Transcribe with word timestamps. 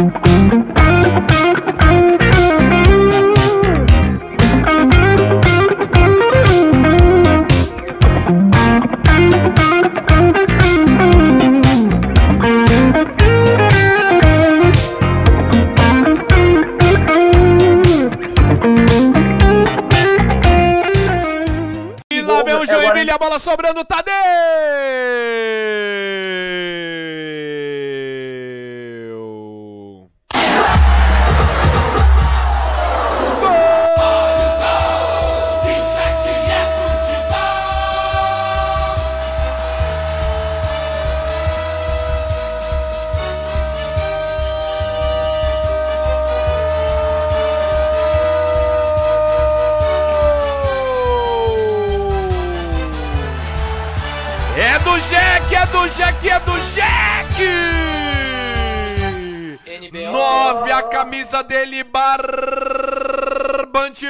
E 0.00 0.69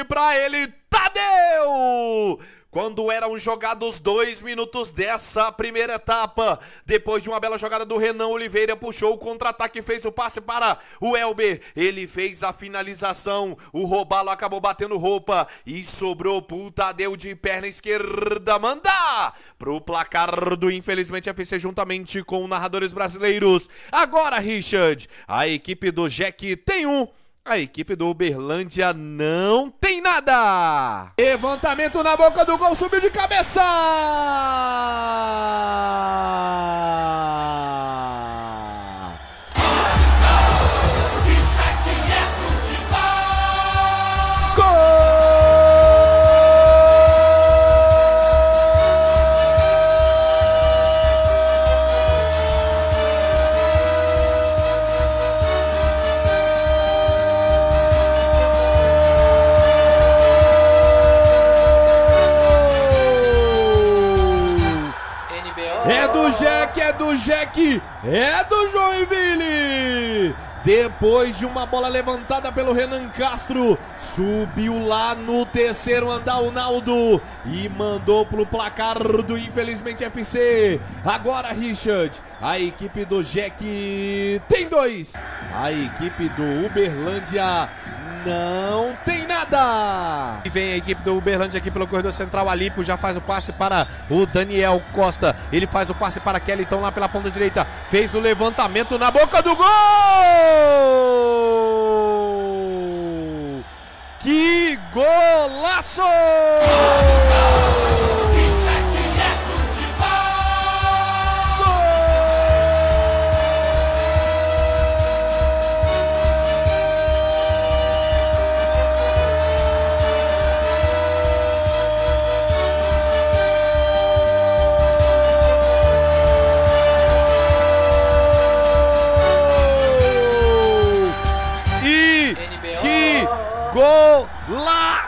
pra 0.05 0.37
ele, 0.37 0.67
Tadeu! 0.89 2.39
Quando 2.71 3.11
eram 3.11 3.37
jogados 3.37 3.99
dois 3.99 4.41
minutos 4.41 4.91
dessa 4.91 5.51
primeira 5.51 5.95
etapa, 5.95 6.57
depois 6.85 7.21
de 7.21 7.27
uma 7.27 7.37
bela 7.37 7.57
jogada 7.57 7.85
do 7.85 7.97
Renan 7.97 8.27
Oliveira, 8.27 8.77
puxou 8.77 9.13
o 9.13 9.17
contra-ataque 9.17 9.81
fez 9.81 10.05
o 10.05 10.11
passe 10.11 10.39
para 10.39 10.77
o 11.01 11.17
Elber. 11.17 11.59
Ele 11.75 12.07
fez 12.07 12.43
a 12.43 12.53
finalização, 12.53 13.57
o 13.73 13.83
Robalo 13.83 14.29
acabou 14.29 14.61
batendo 14.61 14.97
roupa 14.97 15.49
e 15.65 15.83
sobrou 15.83 16.41
pro 16.41 16.71
Tadeu 16.71 17.17
de 17.17 17.35
perna 17.35 17.67
esquerda. 17.67 18.57
Manda 18.57 19.33
pro 19.59 19.81
placar 19.81 20.55
do 20.55 20.71
Infelizmente 20.71 21.29
FC 21.29 21.59
juntamente 21.59 22.23
com 22.23 22.47
narradores 22.47 22.93
brasileiros. 22.93 23.69
Agora, 23.91 24.39
Richard, 24.39 25.09
a 25.27 25.45
equipe 25.45 25.91
do 25.91 26.07
Jack 26.07 26.55
tem 26.55 26.85
um. 26.85 27.05
A 27.43 27.57
equipe 27.57 27.95
do 27.95 28.07
Uberlândia 28.07 28.93
não 28.93 29.71
tem 29.71 29.99
nada. 29.99 31.11
Levantamento 31.19 32.03
na 32.03 32.15
boca 32.15 32.45
do 32.45 32.55
gol, 32.55 32.75
subiu 32.75 33.01
de 33.01 33.09
cabeça. 33.09 33.61
É 66.91 66.93
do 66.93 67.15
Jack, 67.15 67.81
é 68.03 68.43
do 68.43 68.67
Joinville. 68.67 70.35
Depois 70.61 71.39
de 71.39 71.45
uma 71.45 71.65
bola 71.65 71.87
levantada 71.87 72.51
pelo 72.51 72.73
Renan 72.73 73.09
Castro, 73.09 73.77
subiu 73.97 74.85
lá 74.85 75.15
no 75.15 75.45
terceiro 75.45 76.11
andar 76.11 76.39
o 76.39 76.51
Naldo 76.51 77.21
e 77.45 77.69
mandou 77.69 78.25
pro 78.25 78.45
placar 78.45 78.99
do 78.99 79.37
Infelizmente 79.37 80.03
FC. 80.03 80.81
Agora, 81.05 81.53
Richard, 81.53 82.21
a 82.41 82.59
equipe 82.59 83.05
do 83.05 83.23
Jack 83.23 84.41
tem 84.49 84.67
dois. 84.67 85.15
A 85.55 85.71
equipe 85.71 86.29
do 86.29 86.65
Uberlândia 86.65 87.69
não 88.25 88.95
tem 89.05 89.25
nada. 89.27 90.41
E 90.45 90.49
vem 90.49 90.73
a 90.73 90.77
equipe 90.77 91.01
do 91.03 91.17
Uberlândia 91.17 91.57
aqui 91.57 91.71
pelo 91.71 91.87
corredor 91.87 92.13
central. 92.13 92.49
Alípio 92.49 92.83
já 92.83 92.97
faz 92.97 93.17
o 93.17 93.21
passe 93.21 93.51
para 93.51 93.87
o 94.09 94.25
Daniel 94.25 94.81
Costa. 94.93 95.35
Ele 95.51 95.67
faz 95.67 95.89
o 95.89 95.95
passe 95.95 96.19
para 96.19 96.39
Kelly, 96.39 96.63
então 96.63 96.81
lá 96.81 96.91
pela 96.91 97.09
ponta 97.09 97.29
direita. 97.29 97.65
Fez 97.89 98.13
o 98.13 98.19
levantamento 98.19 98.97
na 98.97 99.11
boca 99.11 99.41
do 99.41 99.55
gol! 99.55 99.65
Que 104.19 104.79
golaço! 104.93 106.01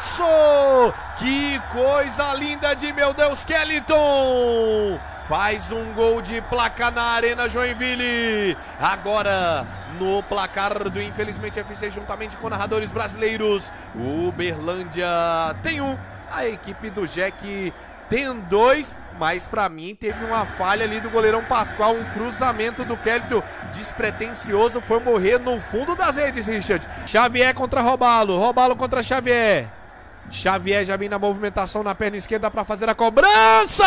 Golaço! 0.04 0.94
Que 1.18 1.60
coisa 1.72 2.34
linda 2.34 2.76
de 2.76 2.92
meu 2.92 3.14
Deus, 3.14 3.46
Kellington! 3.46 5.00
Faz 5.24 5.72
um 5.72 5.94
gol 5.94 6.22
de 6.22 6.42
placa 6.42 6.92
na 6.92 7.04
Arena 7.04 7.48
Joinville. 7.48 8.58
Agora, 8.78 9.66
no 9.98 10.22
placar 10.24 10.90
do 10.90 11.02
Infelizmente 11.02 11.60
FC, 11.60 11.90
juntamente 11.90 12.36
com 12.36 12.50
narradores 12.50 12.92
brasileiros, 12.92 13.72
Uberlândia 13.96 15.08
tem 15.62 15.80
um. 15.80 15.98
A 16.30 16.46
equipe 16.46 16.90
do 16.90 17.08
Jack 17.08 17.72
tem 18.10 18.34
dois, 18.42 18.98
mas 19.18 19.48
pra 19.48 19.70
mim 19.70 19.96
teve 19.96 20.26
uma 20.26 20.46
falha 20.46 20.84
ali 20.84 21.00
do 21.00 21.10
goleirão 21.10 21.44
Pascoal, 21.44 21.94
um 21.94 22.04
cruzamento 22.06 22.84
do 22.84 22.98
Kelito 22.98 23.42
despretensioso, 23.72 24.82
foi 24.82 25.00
morrer 25.00 25.38
no 25.38 25.62
fundo 25.62 25.96
das 25.96 26.18
redes, 26.18 26.48
Richard. 26.48 26.86
Xavier 27.08 27.54
contra 27.54 27.82
Robalo, 27.82 28.38
Robalo 28.38 28.76
contra 28.76 29.02
Xavier. 29.02 29.83
Xavier 30.30 30.84
já 30.84 30.98
vem 30.98 31.10
na 31.10 31.20
movimentação 31.20 31.84
na 31.84 31.94
perna 31.94 32.18
esquerda 32.18 32.50
pra 32.50 32.64
fazer 32.64 32.90
a 32.90 32.96
cobrança! 32.96 33.84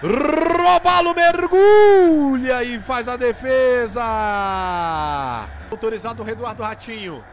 Robalo 0.00 1.14
mergulha 1.14 2.62
e 2.62 2.78
faz 2.78 3.08
a 3.08 3.16
defesa! 3.16 4.04
Autorizado 5.70 6.22
o 6.22 6.28
Eduardo 6.28 6.62
Ratinho. 6.62 7.24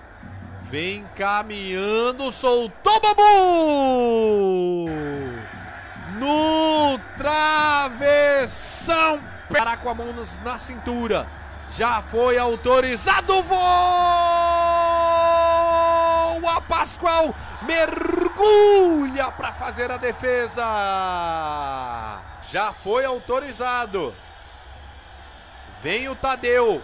Vem 0.61 1.05
caminhando, 1.15 2.31
soltou 2.31 2.99
Babu! 2.99 4.89
No 6.17 6.99
travessão! 7.15 8.55
Parar 9.51 9.77
com 9.77 9.89
a 9.89 9.93
mão 9.93 10.07
na 10.43 10.57
cintura. 10.57 11.27
Já 11.69 12.01
foi 12.01 12.37
autorizado, 12.37 13.43
voa! 16.45 16.61
Pascoal 16.61 17.33
mergulha 17.63 19.31
para 19.31 19.51
fazer 19.51 19.91
a 19.91 19.97
defesa. 19.97 20.63
Já 22.47 22.71
foi 22.71 23.03
autorizado. 23.03 24.13
Vem 25.81 26.07
o 26.07 26.15
Tadeu. 26.15 26.81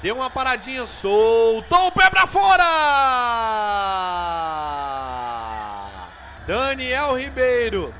Deu 0.00 0.16
uma 0.16 0.30
paradinha, 0.30 0.86
soltou 0.86 1.88
o 1.88 1.92
pé 1.92 2.08
pra 2.08 2.26
fora! 2.26 2.64
Daniel 6.46 7.18
Ribeiro 7.18 7.94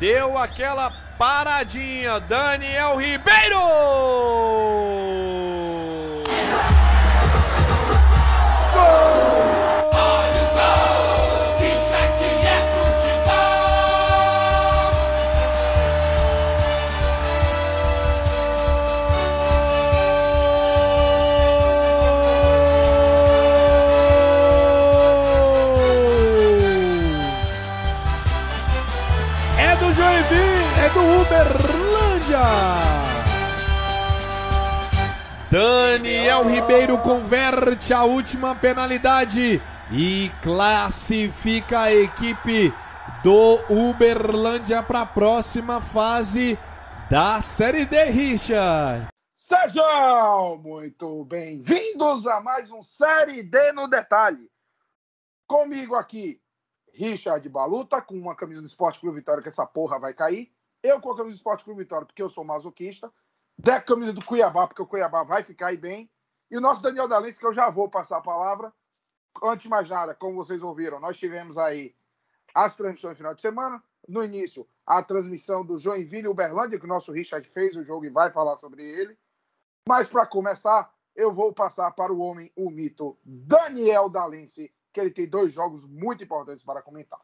deu 0.00 0.36
aquela 0.36 0.90
paradinha. 1.16 2.18
Daniel 2.18 2.96
Ribeiro! 2.96 3.60
A 37.76 38.04
última 38.04 38.54
penalidade 38.54 39.60
e 39.92 40.30
classifica 40.42 41.80
a 41.80 41.92
equipe 41.92 42.72
do 43.22 43.60
Uberlândia 43.68 44.82
para 44.82 45.02
a 45.02 45.06
próxima 45.06 45.80
fase 45.80 46.58
da 47.10 47.38
Série 47.40 47.84
D, 47.84 48.04
Richard. 48.04 49.08
Sejam 49.34 50.56
muito 50.56 51.24
bem-vindos 51.26 52.26
a 52.26 52.40
mais 52.40 52.70
um 52.70 52.82
Série 52.82 53.42
D 53.42 53.72
no 53.72 53.88
Detalhe. 53.88 54.50
Comigo 55.46 55.94
aqui, 55.94 56.40
Richard 56.94 57.46
Baluta, 57.50 58.00
com 58.00 58.14
uma 58.14 58.34
camisa 58.34 58.62
do 58.62 58.66
Esporte 58.66 58.98
Clube 58.98 59.16
Vitória, 59.16 59.42
que 59.42 59.50
essa 59.50 59.66
porra 59.66 59.98
vai 60.00 60.14
cair. 60.14 60.50
Eu 60.82 60.98
com 60.98 61.12
a 61.12 61.16
camisa 61.16 61.34
do 61.34 61.38
Esporte 61.38 61.62
Clube 61.62 61.82
Vitória, 61.82 62.06
porque 62.06 62.22
eu 62.22 62.30
sou 62.30 62.42
masoquista. 62.42 63.12
Deco 63.58 63.86
camisa 63.86 64.14
do 64.14 64.24
Cuiabá, 64.24 64.66
porque 64.66 64.82
o 64.82 64.86
Cuiabá 64.86 65.22
vai 65.22 65.42
ficar 65.42 65.68
aí 65.68 65.76
bem. 65.76 66.10
E 66.50 66.56
o 66.56 66.60
nosso 66.60 66.82
Daniel 66.82 67.08
Dalense, 67.08 67.38
que 67.38 67.46
eu 67.46 67.52
já 67.52 67.70
vou 67.70 67.88
passar 67.88 68.18
a 68.18 68.22
palavra. 68.22 68.72
Antes 69.42 69.64
de 69.64 69.68
mais 69.68 69.88
nada, 69.88 70.14
como 70.14 70.36
vocês 70.36 70.62
ouviram, 70.62 70.98
nós 71.00 71.18
tivemos 71.18 71.58
aí 71.58 71.94
as 72.54 72.74
transmissões 72.74 73.12
no 73.12 73.16
final 73.16 73.34
de 73.34 73.42
semana. 73.42 73.82
No 74.08 74.24
início, 74.24 74.66
a 74.86 75.02
transmissão 75.02 75.64
do 75.64 75.76
Joinville 75.76 76.28
Uberlândia, 76.28 76.78
que 76.78 76.84
o 76.84 76.88
nosso 76.88 77.12
Richard 77.12 77.46
fez 77.48 77.76
o 77.76 77.82
jogo 77.82 78.04
e 78.04 78.10
vai 78.10 78.30
falar 78.30 78.56
sobre 78.56 78.82
ele. 78.82 79.18
Mas 79.88 80.08
para 80.08 80.24
começar, 80.26 80.92
eu 81.14 81.32
vou 81.32 81.52
passar 81.52 81.90
para 81.90 82.12
o 82.12 82.20
homem, 82.20 82.52
o 82.54 82.70
mito 82.70 83.18
Daniel 83.24 84.08
Dalense, 84.08 84.72
que 84.92 85.00
ele 85.00 85.10
tem 85.10 85.28
dois 85.28 85.52
jogos 85.52 85.84
muito 85.84 86.22
importantes 86.22 86.64
para 86.64 86.80
comentar. 86.80 87.20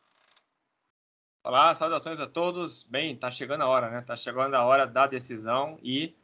Olá, 1.45 1.75
saudações 1.75 2.21
a 2.21 2.27
todos. 2.27 2.85
Bem, 2.85 3.17
tá 3.17 3.31
chegando 3.31 3.63
a 3.63 3.69
hora, 3.69 3.91
né? 3.91 4.01
Tá 4.03 4.17
chegando 4.17 4.55
a 4.55 4.65
hora 4.65 4.87
da 4.87 5.07
decisão 5.07 5.79
e 5.83 6.17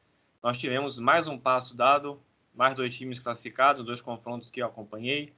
nós 0.42 0.58
tivemos 0.58 0.98
mais 0.98 1.26
um 1.26 1.38
passo 1.38 1.76
dado, 1.76 2.22
mais 2.58 2.74
dois 2.74 2.92
times 2.92 3.20
classificados, 3.20 3.86
dois 3.86 4.02
confrontos 4.02 4.50
que 4.50 4.60
eu 4.60 4.66
acompanhei. 4.66 5.32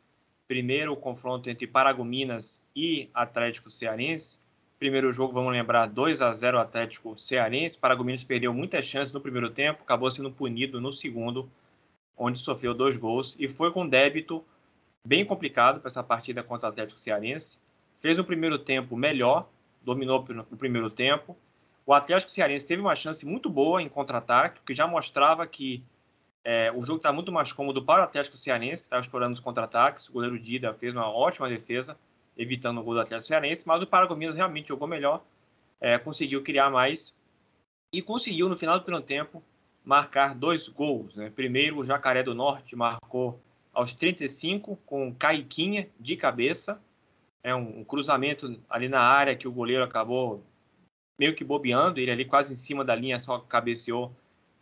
Primeiro, 0.48 0.94
o 0.94 0.96
confronto 0.96 1.50
entre 1.50 1.66
Paragominas 1.66 2.66
e 2.74 3.10
Atlético 3.12 3.70
Cearense. 3.70 4.40
Primeiro 4.78 5.12
jogo, 5.12 5.34
vamos 5.34 5.52
lembrar, 5.52 5.86
2 5.86 6.22
a 6.22 6.32
0 6.32 6.58
Atlético 6.58 7.18
Cearense. 7.18 7.76
Paragominas 7.76 8.24
perdeu 8.24 8.54
muitas 8.54 8.86
chances 8.86 9.12
no 9.12 9.20
primeiro 9.20 9.50
tempo, 9.50 9.82
acabou 9.82 10.10
sendo 10.10 10.30
punido 10.30 10.80
no 10.80 10.90
segundo, 10.94 11.46
onde 12.16 12.38
sofreu 12.38 12.72
dois 12.72 12.96
gols 12.96 13.36
e 13.38 13.46
foi 13.46 13.70
com 13.70 13.86
débito 13.86 14.42
bem 15.06 15.22
complicado 15.22 15.78
para 15.78 15.88
essa 15.88 16.02
partida 16.02 16.42
contra 16.42 16.68
o 16.68 16.72
Atlético 16.72 16.98
Cearense. 16.98 17.60
Fez 18.00 18.18
um 18.18 18.24
primeiro 18.24 18.58
tempo 18.58 18.96
melhor, 18.96 19.46
dominou 19.82 20.24
o 20.50 20.56
primeiro 20.56 20.88
tempo. 20.88 21.36
O 21.84 21.92
Atlético 21.92 22.32
Cearense 22.32 22.66
teve 22.66 22.80
uma 22.80 22.96
chance 22.96 23.26
muito 23.26 23.50
boa 23.50 23.82
em 23.82 23.90
contra-ataque, 23.90 24.62
que 24.64 24.72
já 24.72 24.86
mostrava 24.86 25.46
que 25.46 25.84
é, 26.44 26.72
o 26.72 26.82
jogo 26.82 26.98
está 26.98 27.12
muito 27.12 27.30
mais 27.30 27.52
cômodo 27.52 27.82
para 27.82 28.02
o 28.02 28.04
Atlético 28.04 28.36
Cearense, 28.36 28.84
estava 28.84 29.00
explorando 29.00 29.34
os 29.34 29.40
contra-ataques. 29.40 30.08
O 30.08 30.12
goleiro 30.12 30.38
Dida 30.38 30.72
fez 30.74 30.94
uma 30.94 31.10
ótima 31.10 31.48
defesa, 31.48 31.98
evitando 32.36 32.80
o 32.80 32.82
gol 32.82 32.94
do 32.94 33.00
Atlético 33.00 33.28
Cearense, 33.28 33.66
mas 33.66 33.82
o 33.82 33.86
Paragominas 33.86 34.36
realmente 34.36 34.68
jogou 34.68 34.88
melhor, 34.88 35.22
é, 35.80 35.98
conseguiu 35.98 36.42
criar 36.42 36.70
mais 36.70 37.14
e 37.92 38.00
conseguiu, 38.00 38.48
no 38.48 38.56
final 38.56 38.78
do 38.78 38.84
primeiro 38.84 39.04
tempo, 39.04 39.42
marcar 39.84 40.34
dois 40.34 40.68
gols. 40.68 41.14
Né? 41.14 41.30
Primeiro, 41.34 41.78
o 41.78 41.84
Jacaré 41.84 42.22
do 42.22 42.34
Norte 42.34 42.76
marcou 42.76 43.40
aos 43.72 43.92
35 43.92 44.76
com 44.86 45.14
Caiquinha 45.14 45.88
de 45.98 46.16
cabeça. 46.16 46.80
É 47.42 47.54
um, 47.54 47.80
um 47.80 47.84
cruzamento 47.84 48.60
ali 48.68 48.88
na 48.88 49.00
área 49.00 49.34
que 49.34 49.48
o 49.48 49.52
goleiro 49.52 49.82
acabou 49.82 50.44
meio 51.18 51.34
que 51.34 51.44
bobeando, 51.44 52.00
ele 52.00 52.10
ali 52.10 52.24
quase 52.24 52.54
em 52.54 52.56
cima 52.56 52.82
da 52.82 52.94
linha 52.94 53.20
só 53.20 53.38
cabeceou 53.40 54.10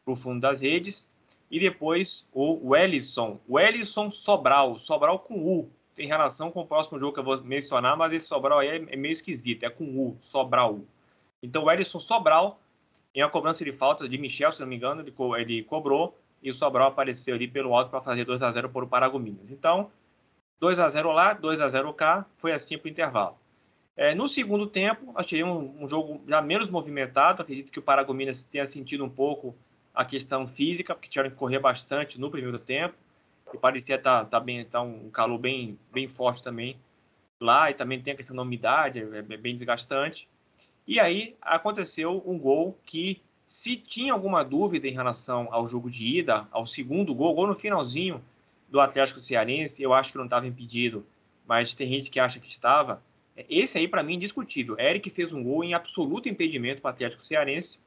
para 0.05 0.13
o 0.13 0.17
fundo 0.17 0.41
das 0.41 0.61
redes. 0.61 1.09
E 1.51 1.59
depois 1.59 2.27
o 2.33 2.71
Wellison, 2.71 3.39
Wellison 3.49 4.11
Sobral, 4.11 4.79
Sobral 4.79 5.19
com 5.19 5.43
U. 5.43 5.71
Tem 5.95 6.07
relação 6.07 6.51
com 6.51 6.61
o 6.61 6.67
próximo 6.67 7.01
jogo 7.01 7.13
que 7.13 7.21
eu 7.21 7.25
vou 7.25 7.43
mencionar, 7.43 7.97
mas 7.97 8.13
esse 8.13 8.27
Sobral 8.27 8.59
aí 8.61 8.87
é, 8.89 8.97
meio 8.97 9.13
esquisito, 9.13 9.65
é 9.65 9.71
com 9.71 9.85
U, 9.85 10.17
Sobral. 10.21 10.81
Então 11.43 11.63
o 11.63 11.67
Wellison 11.67 11.99
Sobral, 11.99 12.61
em 13.15 13.23
uma 13.23 13.31
cobrança 13.31 13.65
de 13.65 13.73
falta 13.73 14.09
de 14.09 14.19
Michel, 14.19 14.53
se 14.53 14.61
não 14.61 14.69
me 14.69 14.77
engano, 14.77 15.01
ele, 15.01 15.11
co 15.11 15.37
ele 15.37 15.63
cobrou 15.63 16.17
e 16.43 16.51
o 16.51 16.55
Sobral 16.55 16.89
apareceu 16.89 17.35
ali 17.35 17.49
pelo 17.49 17.75
alto 17.75 17.91
para 17.91 18.01
fazer 18.01 18.25
2 18.25 18.43
a 18.43 18.53
0 18.53 18.69
por 18.69 18.87
Paragominas. 18.87 19.51
Então, 19.51 19.91
2 20.61 20.79
a 20.79 20.89
0 20.89 21.13
lá, 21.13 21.33
2 21.33 21.61
a 21.61 21.69
0 21.69 21.93
cá, 21.95 22.27
foi 22.37 22.53
assim 22.53 22.79
para 22.79 22.87
o 22.87 22.91
intervalo. 22.91 23.37
É, 23.97 24.15
no 24.15 24.29
segundo 24.29 24.67
tempo, 24.67 25.13
nós 25.13 25.27
tivemos 25.27 25.57
um, 25.57 25.85
um, 25.85 25.89
jogo 25.89 26.23
já 26.29 26.41
menos 26.41 26.69
movimentado. 26.69 27.43
Acredito 27.43 27.73
que 27.73 27.81
o 27.81 27.83
Paragominas 27.83 28.45
tenha 28.45 28.65
sentido 28.65 29.05
um 29.05 29.11
pouco 29.11 29.57
a 29.99 30.05
questão 30.05 30.47
física, 30.47 30.95
porque 30.95 31.09
tiveram 31.09 31.29
que 31.29 31.35
correr 31.35 31.59
bastante 31.59 32.21
no 32.21 32.31
primeiro 32.31 32.57
tempo. 32.57 32.95
E 33.53 33.59
parecia 33.59 33.97
estar 33.97 34.21
tá, 34.21 34.31
tá 34.31 34.39
bem, 34.39 34.65
tá 34.65 34.81
um 34.81 35.11
calor 35.11 35.39
bem, 35.39 35.77
bem 35.93 36.07
forte 36.07 36.41
também 36.41 36.79
lá. 37.41 37.69
E 37.69 37.75
também 37.75 38.01
tem 38.01 38.13
a 38.13 38.17
questão 38.17 38.37
da 38.37 38.43
umidade, 38.43 39.01
é, 39.01 39.19
é 39.19 39.37
bem 39.37 39.57
desgastante. 39.57 40.29
E 40.87 41.01
aí 41.01 41.35
aconteceu 41.43 42.23
um 42.25 42.39
gol 42.39 42.79
que 42.87 43.21
se 43.45 43.75
tinha 43.75 44.13
alguma 44.13 44.45
dúvida 44.45 44.87
em 44.87 44.93
relação 44.93 45.49
ao 45.51 45.67
jogo 45.67 45.91
de 45.91 46.07
ida, 46.07 46.47
ao 46.53 46.65
segundo 46.65 47.13
gol, 47.13 47.35
gol 47.35 47.49
no 47.49 47.57
finalzinho 47.57 48.23
do 48.69 48.79
Atlético 48.79 49.21
Cearense, 49.21 49.83
eu 49.83 49.93
acho 49.93 50.13
que 50.13 50.19
não 50.19 50.27
estava 50.27 50.47
impedido, 50.47 51.05
mas 51.45 51.75
tem 51.75 51.89
gente 51.89 52.09
que 52.09 52.21
acha 52.21 52.39
que 52.39 52.49
estava. 52.49 53.03
Esse 53.37 53.79
aí, 53.79 53.89
para 53.89 54.05
mim, 54.05 54.13
é 54.13 54.17
indiscutível. 54.17 54.79
Eric 54.79 55.11
fez 55.11 55.33
um 55.33 55.43
gol 55.43 55.65
em 55.65 55.75
absoluto 55.75 56.29
impedimento 56.29 56.81
para 56.81 56.91
o 56.91 56.95
Atlético 56.95 57.25
Cearense, 57.25 57.81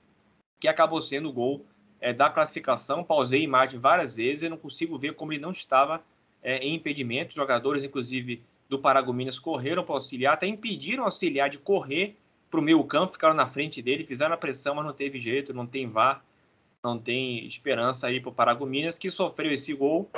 que 0.60 0.68
acabou 0.68 1.02
sendo 1.02 1.30
o 1.30 1.34
gol 1.34 1.66
é, 2.01 2.12
da 2.12 2.30
classificação. 2.30 3.03
Pausei 3.03 3.42
a 3.42 3.44
imagem 3.44 3.80
várias 3.80 4.12
vezes 4.12 4.42
e 4.44 4.50
não 4.50 4.57
consigo 4.57 4.98
ver 4.98 5.13
como 5.13 5.31
ele 5.31 5.42
não 5.42 5.51
estava 5.51 6.03
é, 6.44 6.57
em 6.57 6.75
impedimento. 6.75 7.36
Jogadores, 7.36 7.83
inclusive, 7.83 8.42
do 8.68 8.80
Paragominas 8.80 9.38
correram 9.38 9.83
para 9.83 9.95
auxiliar, 9.95 10.33
até 10.33 10.48
impediram 10.48 11.03
o 11.03 11.06
auxiliar 11.06 11.50
de 11.50 11.57
correr 11.57 12.15
para 12.50 12.59
o 12.59 12.63
meio 12.63 12.83
campo, 12.83 13.13
ficaram 13.13 13.33
na 13.33 13.45
frente 13.45 13.81
dele, 13.81 14.06
fizeram 14.06 14.33
a 14.33 14.38
pressão, 14.38 14.75
mas 14.75 14.86
não 14.86 14.94
teve 14.94 15.19
jeito, 15.19 15.53
não 15.53 15.65
tem 15.65 15.88
VAR, 15.88 16.24
não 16.83 16.98
tem 16.98 17.45
esperança 17.45 18.07
aí 18.07 18.19
para 18.19 18.30
o 18.30 18.33
Paragominas, 18.33 18.98
que 18.98 19.12
sofreu 19.12 19.53
esse 19.53 19.74
gol. 19.74 20.10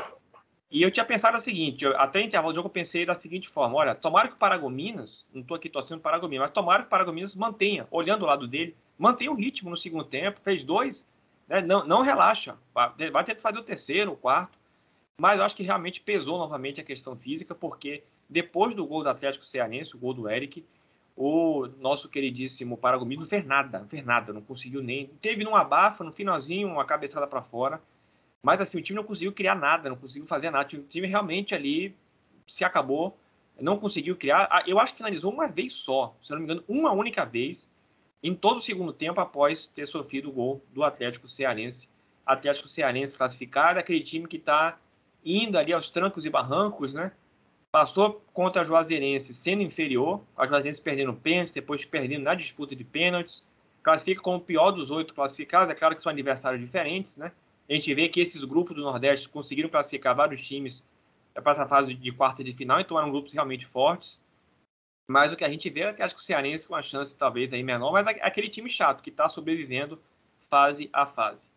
E 0.72 0.82
eu 0.82 0.90
tinha 0.90 1.06
pensado 1.06 1.38
o 1.38 1.40
seguinte, 1.40 1.86
até 1.86 2.20
o 2.20 2.24
intervalo 2.24 2.52
do 2.52 2.56
jogo 2.56 2.68
eu 2.68 2.72
pensei 2.72 3.06
da 3.06 3.14
seguinte 3.14 3.48
forma, 3.48 3.76
olha, 3.76 3.94
tomara 3.94 4.28
que 4.28 4.34
o 4.34 4.38
Paragominas, 4.38 5.24
não 5.32 5.42
estou 5.42 5.56
aqui 5.56 5.70
torcendo 5.70 6.00
o 6.00 6.02
Paragominas, 6.02 6.46
mas 6.46 6.52
tomara 6.52 6.82
que 6.82 6.88
o 6.88 6.90
Paragominas 6.90 7.36
mantenha, 7.36 7.88
olhando 7.92 8.24
o 8.24 8.26
lado 8.26 8.48
dele, 8.48 8.76
mantenha 8.98 9.32
o 9.32 9.36
ritmo 9.36 9.70
no 9.70 9.78
segundo 9.78 10.04
tempo, 10.04 10.40
fez 10.42 10.64
dois, 10.64 11.08
né, 11.48 11.62
não, 11.62 11.86
não 11.86 12.02
relaxa, 12.02 12.58
vai 12.74 13.24
ter 13.24 13.36
que 13.36 13.42
fazer 13.42 13.60
o 13.60 13.64
terceiro, 13.64 14.14
o 14.14 14.18
quarto, 14.18 14.58
mas 15.20 15.38
eu 15.38 15.46
acho 15.46 15.56
que 15.56 15.64
realmente 15.64 16.02
pesou 16.02 16.38
novamente 16.38 16.82
a 16.82 16.84
questão 16.84 17.16
física, 17.16 17.54
porque 17.54 18.04
depois 18.30 18.76
do 18.76 18.86
gol 18.86 19.04
do 19.04 19.10
Atlético 19.10 19.46
Cearense, 19.46 19.96
o 19.96 20.00
gol 20.00 20.14
do 20.14 20.30
Eric, 20.30 20.66
o 21.16 21.68
nosso 21.80 22.10
queridíssimo 22.10 22.76
Paragominas 22.76 23.26
não 23.26 23.30
fez 23.30 23.46
nada, 23.46 23.80
não 23.80 23.88
fez 23.88 24.04
nada, 24.04 24.34
não 24.34 24.42
conseguiu 24.42 24.82
nem. 24.82 25.08
Teve 25.22 25.44
num 25.44 25.56
abafa, 25.56 26.04
no 26.04 26.12
finalzinho, 26.12 26.68
uma 26.68 26.86
cabeçada 26.86 27.28
para 27.28 27.42
fora. 27.42 27.82
Mas 28.42 28.60
assim, 28.60 28.78
o 28.78 28.82
time 28.82 28.98
não 28.98 29.04
conseguiu 29.04 29.32
criar 29.32 29.56
nada, 29.56 29.90
não 29.90 29.96
conseguiu 29.96 30.28
fazer 30.28 30.50
nada. 30.50 30.68
O 30.76 30.84
time 30.84 31.08
realmente 31.08 31.54
ali 31.54 31.96
se 32.48 32.66
acabou, 32.66 33.18
não 33.60 33.78
conseguiu 33.78 34.16
criar. 34.16 34.48
Ah, 34.50 34.64
eu 34.66 34.80
acho 34.80 34.94
que 34.94 34.98
finalizou 34.98 35.32
uma 35.32 35.48
vez 35.48 35.74
só, 35.74 36.16
se 36.22 36.32
não 36.32 36.40
me 36.40 36.46
engano, 36.46 36.64
uma 36.68 36.92
única 36.92 37.24
vez, 37.24 37.70
em 38.24 38.34
todo 38.34 38.58
o 38.58 38.62
segundo 38.62 38.94
tempo, 38.94 39.20
após 39.20 39.68
ter 39.68 39.86
sofrido 39.86 40.30
o 40.30 40.32
gol 40.32 40.64
do 40.74 40.84
Atlético 40.84 41.28
Cearense. 41.28 41.90
Atlético 42.26 42.70
Cearense 42.70 43.18
classificado, 43.18 43.80
aquele 43.80 44.00
time 44.00 44.28
que 44.28 44.38
está 44.38 44.80
indo 45.26 45.58
ali 45.58 45.74
aos 45.74 45.90
trancos 45.90 46.26
e 46.26 46.30
barrancos, 46.30 46.94
né? 46.94 47.12
Passou 47.74 48.24
contra 48.34 48.62
a 48.62 48.64
Juazeirense 48.64 49.34
sendo 49.34 49.62
inferior, 49.62 50.22
a 50.38 50.48
Juazeirense 50.48 50.82
perdendo 50.82 51.14
pênalti, 51.14 51.54
depois 51.54 51.84
perdendo 51.84 52.24
na 52.24 52.36
disputa 52.36 52.76
de 52.76 52.84
pênaltis. 52.84 53.44
Classifica 53.82 54.22
como 54.22 54.38
o 54.38 54.42
pior 54.42 54.72
dos 54.72 54.90
oito 54.90 55.14
classificados. 55.14 55.70
É 55.70 55.76
claro 55.76 55.96
que 55.96 56.02
são 56.02 56.12
adversários 56.12 56.62
diferentes, 56.62 57.18
né? 57.18 57.32
A 57.70 57.74
gente 57.74 57.94
vê 57.94 58.08
que 58.08 58.22
esses 58.22 58.44
grupos 58.44 58.76
do 58.76 58.82
Nordeste 58.82 59.28
conseguiram 59.28 59.70
classificar 59.70 60.16
vários 60.16 60.46
times 60.46 60.86
para 61.34 61.52
essa 61.52 61.66
fase 61.66 61.94
de 61.94 62.12
quarta 62.12 62.44
de 62.44 62.54
final, 62.54 62.80
então 62.80 62.98
eram 62.98 63.12
grupos 63.12 63.34
realmente 63.34 63.66
fortes. 63.66 64.18
Mas 65.08 65.32
o 65.32 65.36
que 65.36 65.44
a 65.44 65.50
gente 65.50 65.70
vê 65.70 65.82
é 65.82 65.94
que 65.94 66.02
acho 66.02 66.16
que 66.16 66.22
o 66.22 66.24
Cearense 66.24 66.68
com 66.68 66.74
uma 66.74 66.82
chance 66.82 67.18
talvez 67.18 67.54
aí 67.54 67.62
menor, 67.62 67.92
mas 67.92 68.08
aquele 68.08 68.50
time 68.50 68.70
chato 68.70 69.02
que 69.02 69.10
está 69.10 69.28
sobrevivendo 69.28 70.02
fase 70.50 70.90
a 70.94 71.06
fase. 71.06 71.50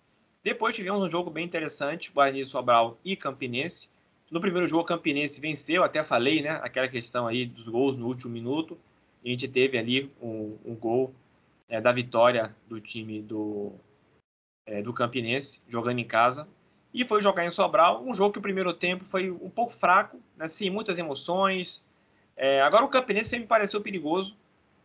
Depois 0.42 0.76
tivemos 0.76 1.02
um 1.02 1.10
jogo 1.10 1.28
bem 1.28 1.44
interessante, 1.44 2.12
Guarani 2.12 2.46
Sobral 2.46 2.98
e 3.04 3.16
Campinense. 3.16 3.88
No 4.30 4.40
primeiro 4.40 4.66
jogo, 4.66 4.84
Campinense 4.84 5.40
venceu, 5.40 5.82
até 5.82 6.02
falei, 6.02 6.40
né? 6.40 6.60
Aquela 6.62 6.88
questão 6.88 7.26
aí 7.26 7.46
dos 7.46 7.68
gols 7.68 7.96
no 7.96 8.06
último 8.06 8.32
minuto. 8.32 8.78
a 9.24 9.28
gente 9.28 9.48
teve 9.48 9.76
ali 9.76 10.10
um, 10.22 10.56
um 10.64 10.74
gol 10.74 11.12
é, 11.68 11.80
da 11.80 11.92
vitória 11.92 12.54
do 12.68 12.80
time 12.80 13.20
do, 13.20 13.72
é, 14.66 14.82
do 14.82 14.92
Campinense, 14.92 15.60
jogando 15.68 15.98
em 15.98 16.04
casa. 16.04 16.46
E 16.94 17.04
foi 17.04 17.20
jogar 17.20 17.44
em 17.44 17.50
Sobral, 17.50 18.04
um 18.04 18.14
jogo 18.14 18.32
que 18.32 18.38
o 18.38 18.42
primeiro 18.42 18.72
tempo 18.72 19.04
foi 19.04 19.30
um 19.30 19.50
pouco 19.50 19.72
fraco, 19.72 20.20
né? 20.36 20.48
Sim, 20.48 20.70
muitas 20.70 20.96
emoções. 20.96 21.82
É, 22.36 22.60
agora 22.60 22.84
o 22.84 22.88
Campinense 22.88 23.30
sempre 23.30 23.46
pareceu 23.46 23.80
perigoso, 23.80 24.36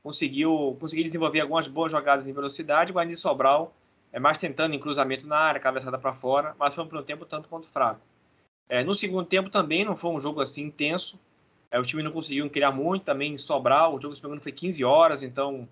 conseguiu, 0.01 0.77
conseguiu 0.79 1.03
desenvolver 1.03 1.41
algumas 1.41 1.67
boas 1.67 1.91
jogadas 1.91 2.27
em 2.27 2.33
velocidade. 2.33 2.91
O 2.91 2.93
Guarani 2.93 3.17
Sobral 3.17 3.73
é 4.11 4.19
mais 4.19 4.37
tentando 4.37 4.73
em 4.73 4.79
cruzamento 4.79 5.27
na 5.27 5.37
área, 5.37 5.59
cabeçada 5.59 5.97
para 5.97 6.13
fora, 6.13 6.55
mas 6.57 6.73
foi 6.73 6.83
um 6.83 6.87
primeiro 6.87 7.05
tempo 7.05 7.25
tanto 7.25 7.49
quanto 7.49 7.67
fraco. 7.67 8.01
É, 8.69 8.83
no 8.83 8.93
segundo 8.93 9.25
tempo 9.25 9.49
também 9.49 9.83
não 9.83 9.97
foi 9.97 10.11
um 10.11 10.19
jogo 10.19 10.39
assim 10.39 10.63
intenso. 10.63 11.19
É, 11.69 11.79
o 11.79 11.83
time 11.83 12.01
não 12.01 12.11
conseguiu 12.11 12.49
criar 12.49 12.71
muito, 12.71 13.03
também 13.03 13.37
sobrar. 13.37 13.89
O 13.93 14.01
jogo, 14.01 14.15
se 14.15 14.23
não 14.23 14.39
foi 14.39 14.51
15 14.51 14.83
horas, 14.83 15.23
então 15.23 15.67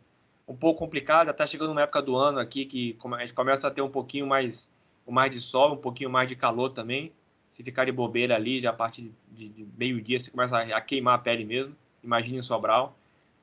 um 0.48 0.56
pouco 0.56 0.80
complicado. 0.80 1.30
Até 1.30 1.48
chegando 1.48 1.70
numa 1.70 1.82
época 1.82 2.02
do 2.02 2.16
ano 2.16 2.40
aqui 2.40 2.66
que 2.66 2.98
a 3.14 3.20
gente 3.20 3.34
começa 3.34 3.68
a 3.68 3.72
ter 3.72 3.82
um 3.82 3.90
pouquinho 3.90 4.28
mais, 4.28 4.72
mais 5.08 5.32
de 5.32 5.40
sol, 5.40 5.74
um 5.74 5.78
pouquinho 5.78 6.10
mais 6.10 6.28
de 6.28 6.36
calor 6.36 6.72
também. 6.72 7.14
Se 7.60 7.64
ficar 7.64 7.84
de 7.84 7.92
bobeira 7.92 8.36
ali, 8.36 8.62
já 8.62 8.70
a 8.70 8.74
partir 8.74 9.12
de, 9.34 9.50
de 9.50 9.68
meio-dia 9.78 10.18
você 10.18 10.32
começa 10.32 10.58
a, 10.58 10.78
a, 10.78 10.80
queimar 10.80 11.16
a 11.16 11.18
pele 11.18 11.44
mesmo. 11.44 11.76
Imagine 12.02 12.38
em 12.38 12.42
Sobral. 12.42 12.96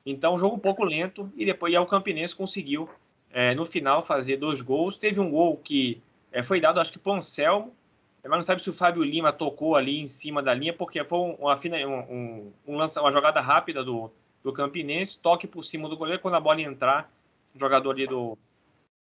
Então, 0.03 0.39
jogo 0.39 0.55
um 0.55 0.59
pouco 0.59 0.83
lento 0.83 1.31
e 1.37 1.45
depois 1.45 1.71
o 1.75 1.85
Campinense 1.85 2.35
conseguiu 2.35 2.89
é, 3.31 3.53
no 3.53 3.63
final 3.63 4.01
fazer 4.01 4.37
dois 4.37 4.59
gols. 4.59 4.97
Teve 4.97 5.19
um 5.19 5.29
gol 5.29 5.55
que 5.57 6.01
é, 6.31 6.41
foi 6.41 6.59
dado, 6.59 6.79
acho 6.79 6.91
que 6.91 6.97
para 6.97 7.11
o 7.11 7.15
Anselmo, 7.17 7.71
mas 8.23 8.31
não 8.31 8.41
sabe 8.41 8.63
se 8.63 8.71
o 8.71 8.73
Fábio 8.73 9.03
Lima 9.03 9.31
tocou 9.31 9.75
ali 9.75 9.99
em 9.99 10.07
cima 10.07 10.41
da 10.41 10.51
linha, 10.51 10.73
porque 10.73 11.03
foi 11.03 11.35
uma, 11.37 11.55
um, 11.85 12.51
um, 12.67 12.75
lança, 12.75 12.99
uma 12.99 13.11
jogada 13.11 13.39
rápida 13.39 13.83
do, 13.83 14.09
do 14.43 14.51
Campinense, 14.51 15.21
toque 15.21 15.45
por 15.45 15.63
cima 15.63 15.87
do 15.87 15.95
goleiro, 15.95 16.23
quando 16.23 16.33
a 16.33 16.39
bola 16.39 16.59
entrar, 16.59 17.07
o 17.53 17.59
jogador 17.59 17.91
ali 17.91 18.07
do, 18.07 18.35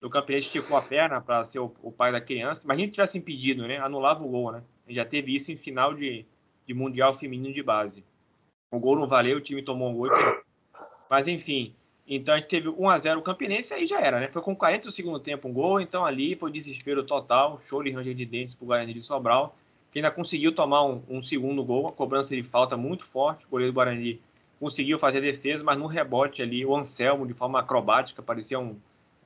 do 0.01 0.09
Campinense 0.09 0.47
esticou 0.47 0.75
a 0.75 0.81
perna 0.81 1.21
para 1.21 1.43
ser 1.43 1.59
o, 1.59 1.71
o, 1.83 1.91
pai 1.91 2.11
da 2.11 2.19
criança. 2.19 2.63
Imagina 2.63 2.85
se 2.87 2.91
tivesse 2.91 3.17
impedido, 3.19 3.67
né? 3.67 3.77
Anulava 3.77 4.23
o 4.23 4.27
gol, 4.27 4.51
né? 4.51 4.63
Já 4.87 5.05
teve 5.05 5.35
isso 5.35 5.51
em 5.51 5.57
final 5.57 5.93
de, 5.93 6.25
de 6.65 6.73
Mundial 6.73 7.13
Feminino 7.13 7.53
de 7.53 7.63
Base. 7.63 8.03
O 8.71 8.79
gol 8.79 8.95
não 8.97 9.07
valeu, 9.07 9.37
o 9.37 9.41
time 9.41 9.61
tomou 9.61 9.89
um 9.89 9.95
gol. 9.95 10.09
Mas 11.09 11.27
enfim, 11.27 11.73
então 12.07 12.35
a 12.35 12.37
gente 12.37 12.49
teve 12.49 12.69
1 12.69 12.89
a 12.89 12.97
0 12.97 13.19
o 13.19 13.23
Campinense 13.23 13.73
aí 13.73 13.87
já 13.87 13.99
era, 13.99 14.19
né? 14.19 14.27
Foi 14.27 14.41
com 14.41 14.55
40 14.55 14.87
do 14.87 14.91
segundo 14.91 15.19
tempo 15.19 15.47
um 15.47 15.53
gol, 15.53 15.79
então 15.81 16.05
ali 16.05 16.35
foi 16.35 16.51
desespero 16.51 17.03
total, 17.03 17.59
show 17.61 17.81
de 17.83 17.91
ranger 17.91 18.13
de 18.13 18.25
dentes 18.25 18.53
pro 18.53 18.67
Guarani 18.67 18.93
de 18.93 19.01
Sobral, 19.01 19.55
que 19.91 19.99
ainda 19.99 20.11
conseguiu 20.11 20.53
tomar 20.53 20.83
um, 20.83 21.01
um, 21.09 21.21
segundo 21.21 21.63
gol, 21.63 21.87
a 21.87 21.91
cobrança 21.91 22.35
de 22.35 22.43
falta 22.43 22.77
muito 22.77 23.05
forte, 23.05 23.45
o 23.45 23.49
goleiro 23.49 23.71
do 23.71 23.75
Guarani 23.75 24.19
conseguiu 24.59 24.99
fazer 24.99 25.17
a 25.17 25.21
defesa, 25.21 25.63
mas 25.63 25.77
no 25.77 25.87
rebote 25.87 26.41
ali, 26.41 26.65
o 26.65 26.75
Anselmo, 26.75 27.25
de 27.25 27.33
forma 27.33 27.59
acrobática, 27.59 28.21
parecia 28.21 28.59
um, 28.59 28.77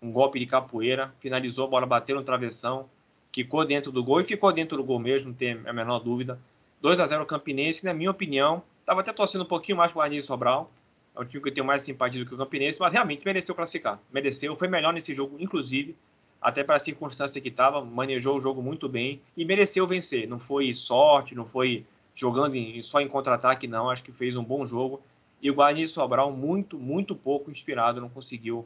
um 0.01 0.12
golpe 0.12 0.39
de 0.39 0.46
capoeira, 0.46 1.13
finalizou, 1.20 1.66
a 1.66 1.70
bola 1.70 1.86
bateu 1.86 2.16
no 2.16 2.24
travessão, 2.24 2.89
ficou 3.33 3.65
dentro 3.65 3.91
do 3.91 4.03
gol 4.03 4.21
e 4.21 4.24
ficou 4.24 4.51
dentro 4.51 4.77
do 4.77 4.83
gol 4.83 5.00
mesmo, 5.00 5.29
não 5.29 5.36
tem 5.36 5.59
a 5.65 5.74
menor 5.74 6.00
dúvida. 6.00 6.39
2 6.81 7.00
a 7.00 7.05
0 7.05 7.24
o 7.24 7.25
Campinense, 7.25 7.86
na 7.86 7.93
minha 7.93 8.12
opinião, 8.12 8.63
estava 8.79 9.01
até 9.01 9.12
torcendo 9.12 9.43
um 9.43 9.48
pouquinho 9.48 9.77
mais 9.77 9.91
pro 9.91 10.00
Guarani 10.00 10.21
de 10.21 10.25
Sobral, 10.25 10.71
é 11.15 11.19
um 11.19 11.25
time 11.25 11.43
que 11.43 11.50
eu 11.50 11.53
tenho 11.53 11.65
mais 11.65 11.83
simpatia 11.83 12.24
do 12.24 12.25
que 12.25 12.33
o 12.33 12.38
Campinense, 12.38 12.79
mas 12.79 12.93
realmente 12.93 13.25
mereceu 13.25 13.53
classificar. 13.53 14.00
Mereceu, 14.12 14.55
foi 14.55 14.67
melhor 14.67 14.93
nesse 14.93 15.13
jogo, 15.13 15.36
inclusive, 15.39 15.95
até 16.41 16.63
para 16.63 16.77
a 16.77 16.79
circunstância 16.79 17.41
que 17.41 17.50
estava, 17.50 17.83
manejou 17.83 18.38
o 18.38 18.41
jogo 18.41 18.62
muito 18.62 18.88
bem 18.88 19.21
e 19.36 19.43
mereceu 19.43 19.86
vencer. 19.86 20.27
Não 20.27 20.39
foi 20.39 20.74
sorte, 20.74 21.36
não 21.36 21.45
foi 21.45 21.86
jogando 22.15 22.55
em, 22.55 22.81
só 22.81 23.01
em 23.01 23.07
contra-ataque, 23.07 23.67
não. 23.67 23.89
Acho 23.89 24.03
que 24.03 24.12
fez 24.12 24.36
um 24.38 24.43
bom 24.43 24.65
jogo. 24.65 25.01
E 25.41 25.51
o 25.51 25.53
Guarani 25.53 25.88
Sobral, 25.88 26.31
muito, 26.31 26.77
muito 26.77 27.15
pouco 27.15 27.51
inspirado, 27.51 28.00
não 28.00 28.09
conseguiu 28.09 28.65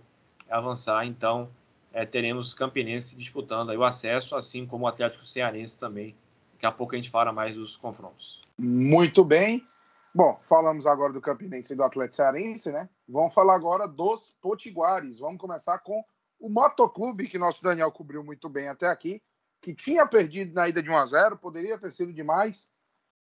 avançar. 0.49 1.05
Então, 1.05 1.49
é, 1.93 2.05
teremos 2.05 2.53
Campinense 2.53 3.15
disputando 3.15 3.69
o 3.69 3.83
acesso, 3.83 4.35
assim 4.35 4.65
como 4.65 4.85
o 4.85 4.87
Atlético 4.87 5.25
Cearense 5.25 5.77
também. 5.77 6.17
Daqui 6.53 6.65
a 6.65 6.71
pouco 6.71 6.95
a 6.95 6.97
gente 6.97 7.11
fala 7.11 7.31
mais 7.31 7.55
dos 7.55 7.77
confrontos. 7.77 8.41
Muito 8.57 9.23
bem. 9.23 9.65
Bom, 10.13 10.37
falamos 10.41 10.85
agora 10.85 11.13
do 11.13 11.21
Campinense 11.21 11.73
e 11.73 11.75
do 11.75 11.83
Atlético 11.83 12.15
Cearense, 12.15 12.71
né? 12.71 12.89
Vamos 13.07 13.33
falar 13.33 13.55
agora 13.55 13.87
dos 13.87 14.35
Potiguares. 14.41 15.19
Vamos 15.19 15.39
começar 15.39 15.79
com 15.79 16.03
o 16.39 16.49
Motoclube, 16.49 17.27
que 17.27 17.37
nosso 17.37 17.63
Daniel 17.63 17.91
cobriu 17.91 18.23
muito 18.23 18.49
bem 18.49 18.67
até 18.67 18.87
aqui, 18.87 19.21
que 19.61 19.73
tinha 19.73 20.05
perdido 20.05 20.53
na 20.53 20.67
ida 20.67 20.83
de 20.83 20.89
1 20.89 20.97
a 20.97 21.05
0 21.05 21.37
poderia 21.37 21.77
ter 21.77 21.91
sido 21.91 22.11
demais 22.11 22.67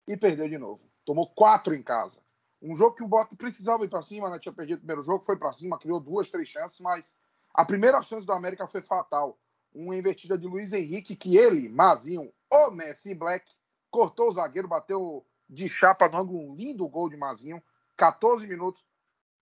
e 0.09 0.17
perdeu 0.17 0.49
de 0.49 0.59
novo. 0.59 0.89
Tomou 1.05 1.29
quatro 1.29 1.75
em 1.75 1.83
casa. 1.83 2.21
Um 2.61 2.77
jogo 2.77 2.97
que 2.97 3.05
o 3.05 3.09
Bota 3.09 3.37
precisava 3.37 3.85
ir 3.85 3.89
para 3.89 4.03
cima, 4.03 4.31
né? 4.31 4.39
Tinha 4.39 4.53
perdido 4.53 4.79
o 4.79 4.81
primeiro 4.81 5.03
jogo, 5.03 5.25
foi 5.25 5.37
para 5.37 5.53
cima, 5.53 5.79
criou 5.79 6.01
duas, 6.01 6.31
três 6.31 6.49
chances, 6.49 6.81
mas 6.81 7.15
a 7.55 7.65
primeira 7.65 8.03
chance 8.03 8.27
do 8.27 8.33
América 8.33 8.67
foi 8.67 8.83
fatal. 8.83 9.39
Uma 9.73 9.97
invertida 9.97 10.37
de 10.37 10.47
Luiz 10.47 10.73
Henrique, 10.73 11.15
que 11.15 11.37
ele, 11.37 11.69
Mazinho, 11.69 12.33
o 12.51 12.71
Messi 12.71 13.15
Black, 13.15 13.51
cortou 13.91 14.29
o 14.29 14.33
zagueiro, 14.33 14.67
bateu 14.67 15.25
de 15.49 15.69
chapa 15.69 16.09
no 16.09 16.19
ângulo, 16.19 16.51
um 16.51 16.55
lindo 16.55 16.89
gol 16.89 17.09
de 17.09 17.17
Mazinho, 17.17 17.63
14 17.97 18.47
minutos, 18.47 18.85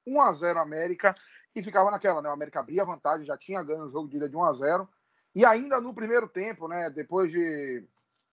1 0.07 0.21
a 0.21 0.33
0 0.33 0.59
América, 0.59 1.15
e 1.55 1.63
ficava 1.63 1.91
naquela, 1.91 2.21
né? 2.21 2.29
O 2.29 2.33
América 2.33 2.61
abria 2.61 2.85
vantagem, 2.85 3.25
já 3.25 3.37
tinha 3.37 3.63
ganho 3.63 3.85
o 3.85 3.91
jogo 3.91 4.09
de 4.09 4.17
ida 4.17 4.29
de 4.29 4.37
1 4.37 4.45
a 4.45 4.53
0 4.53 4.89
e 5.35 5.45
ainda 5.45 5.81
no 5.81 5.95
primeiro 5.95 6.29
tempo, 6.29 6.69
né? 6.69 6.91
Depois 6.91 7.31
de, 7.31 7.87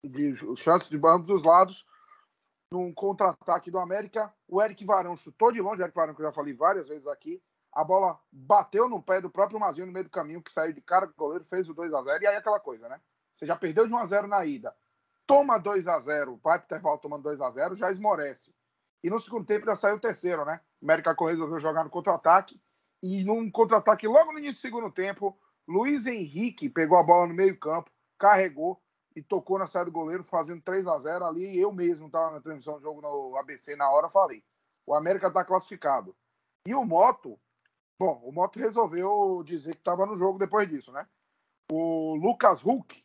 de 0.05 0.37
chances 0.57 0.89
de 0.89 0.97
ambos 1.05 1.31
os 1.31 1.43
lados, 1.43 1.85
num 2.71 2.93
contra-ataque 2.93 3.71
do 3.71 3.79
América, 3.79 4.33
o 4.49 4.63
Eric 4.63 4.85
Varão 4.85 5.17
chutou 5.17 5.53
de 5.53 5.61
longe, 5.61 5.83
o 5.83 5.85
Eric 5.85 5.97
Varão, 5.97 6.15
que 6.15 6.21
eu 6.21 6.27
já 6.27 6.33
falei 6.33 6.55
várias 6.55 6.89
vezes 6.89 7.07
aqui, 7.07 7.43
a 7.75 7.83
bola 7.83 8.19
bateu 8.31 8.89
no 8.89 9.03
pé 9.03 9.21
do 9.21 9.29
próprio 9.29 9.59
Mazinho 9.59 9.87
no 9.87 9.93
meio 9.93 10.05
do 10.05 10.11
caminho, 10.11 10.43
que 10.43 10.53
saiu 10.53 10.73
de 10.73 10.81
cara 10.81 11.07
do 11.07 11.15
goleiro, 11.15 11.45
fez 11.45 11.69
o 11.69 11.75
2 11.75 11.93
a 11.93 12.03
0 12.03 12.23
e 12.23 12.27
aí 12.27 12.37
aquela 12.37 12.61
coisa, 12.61 12.89
né? 12.89 13.01
Você 13.35 13.47
já 13.47 13.57
perdeu 13.57 13.87
de 13.87 13.93
1 13.93 13.99
a 13.99 14.05
0 14.07 14.27
na 14.29 14.45
ida, 14.45 14.75
toma 15.27 15.59
2 15.59 15.89
a 15.89 15.99
0 15.99 16.41
vai 16.43 16.59
pro 16.59 16.67
intervalo 16.67 16.99
tomando 16.99 17.25
2 17.25 17.41
a 17.41 17.51
0 17.51 17.75
já 17.75 17.91
esmorece. 17.91 18.55
E 19.03 19.11
no 19.11 19.19
segundo 19.21 19.45
tempo 19.45 19.67
já 19.67 19.77
saiu 19.77 19.97
o 19.97 20.01
terceiro, 20.01 20.45
né? 20.45 20.61
O 20.81 20.87
América 20.87 21.15
resolveu 21.19 21.59
jogar 21.59 21.85
no 21.85 21.91
contra-ataque. 21.91 22.59
E 23.03 23.23
num 23.23 23.51
contra-ataque 23.51 24.09
logo 24.09 24.33
no 24.33 24.39
início 24.39 24.55
do 24.55 24.63
segundo 24.63 24.91
tempo, 24.91 25.39
Luiz 25.69 26.07
Henrique 26.07 26.71
pegou 26.71 26.97
a 26.97 27.03
bola 27.03 27.27
no 27.27 27.35
meio-campo, 27.35 27.91
carregou 28.19 28.81
e 29.15 29.23
tocou 29.23 29.59
na 29.59 29.67
saída 29.67 29.87
do 29.87 29.93
goleiro, 29.93 30.25
fazendo 30.25 30.63
3 30.63 30.87
a 30.87 30.99
0 30.99 31.27
ali. 31.27 31.59
Eu 31.59 31.71
mesmo 31.71 32.07
estava 32.07 32.31
na 32.31 32.41
transmissão 32.41 32.77
do 32.77 32.81
jogo 32.81 33.03
no 33.03 33.37
ABC 33.37 33.77
na 33.77 33.91
hora, 33.91 34.09
falei: 34.09 34.43
o 34.87 34.95
América 34.95 35.29
está 35.29 35.45
classificado. 35.45 36.17
E 36.67 36.75
o 36.75 36.83
Moto, 36.83 37.39
bom, 37.99 38.21
o 38.25 38.33
Moto 38.33 38.59
resolveu 38.59 39.43
dizer 39.45 39.75
que 39.75 39.81
estava 39.81 40.07
no 40.07 40.17
jogo 40.17 40.39
depois 40.39 40.69
disso, 40.69 40.93
né? 40.93 41.07
O 41.71 42.15
Lucas 42.15 42.65
Huck, 42.65 43.05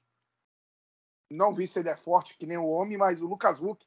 não 1.31 1.53
vi 1.53 1.67
se 1.67 1.79
ele 1.79 1.89
é 1.89 1.95
forte 1.95 2.37
que 2.37 2.45
nem 2.45 2.57
o 2.57 2.67
homem, 2.67 2.97
mas 2.97 3.21
o 3.21 3.27
Lucas 3.27 3.61
Huck 3.61 3.85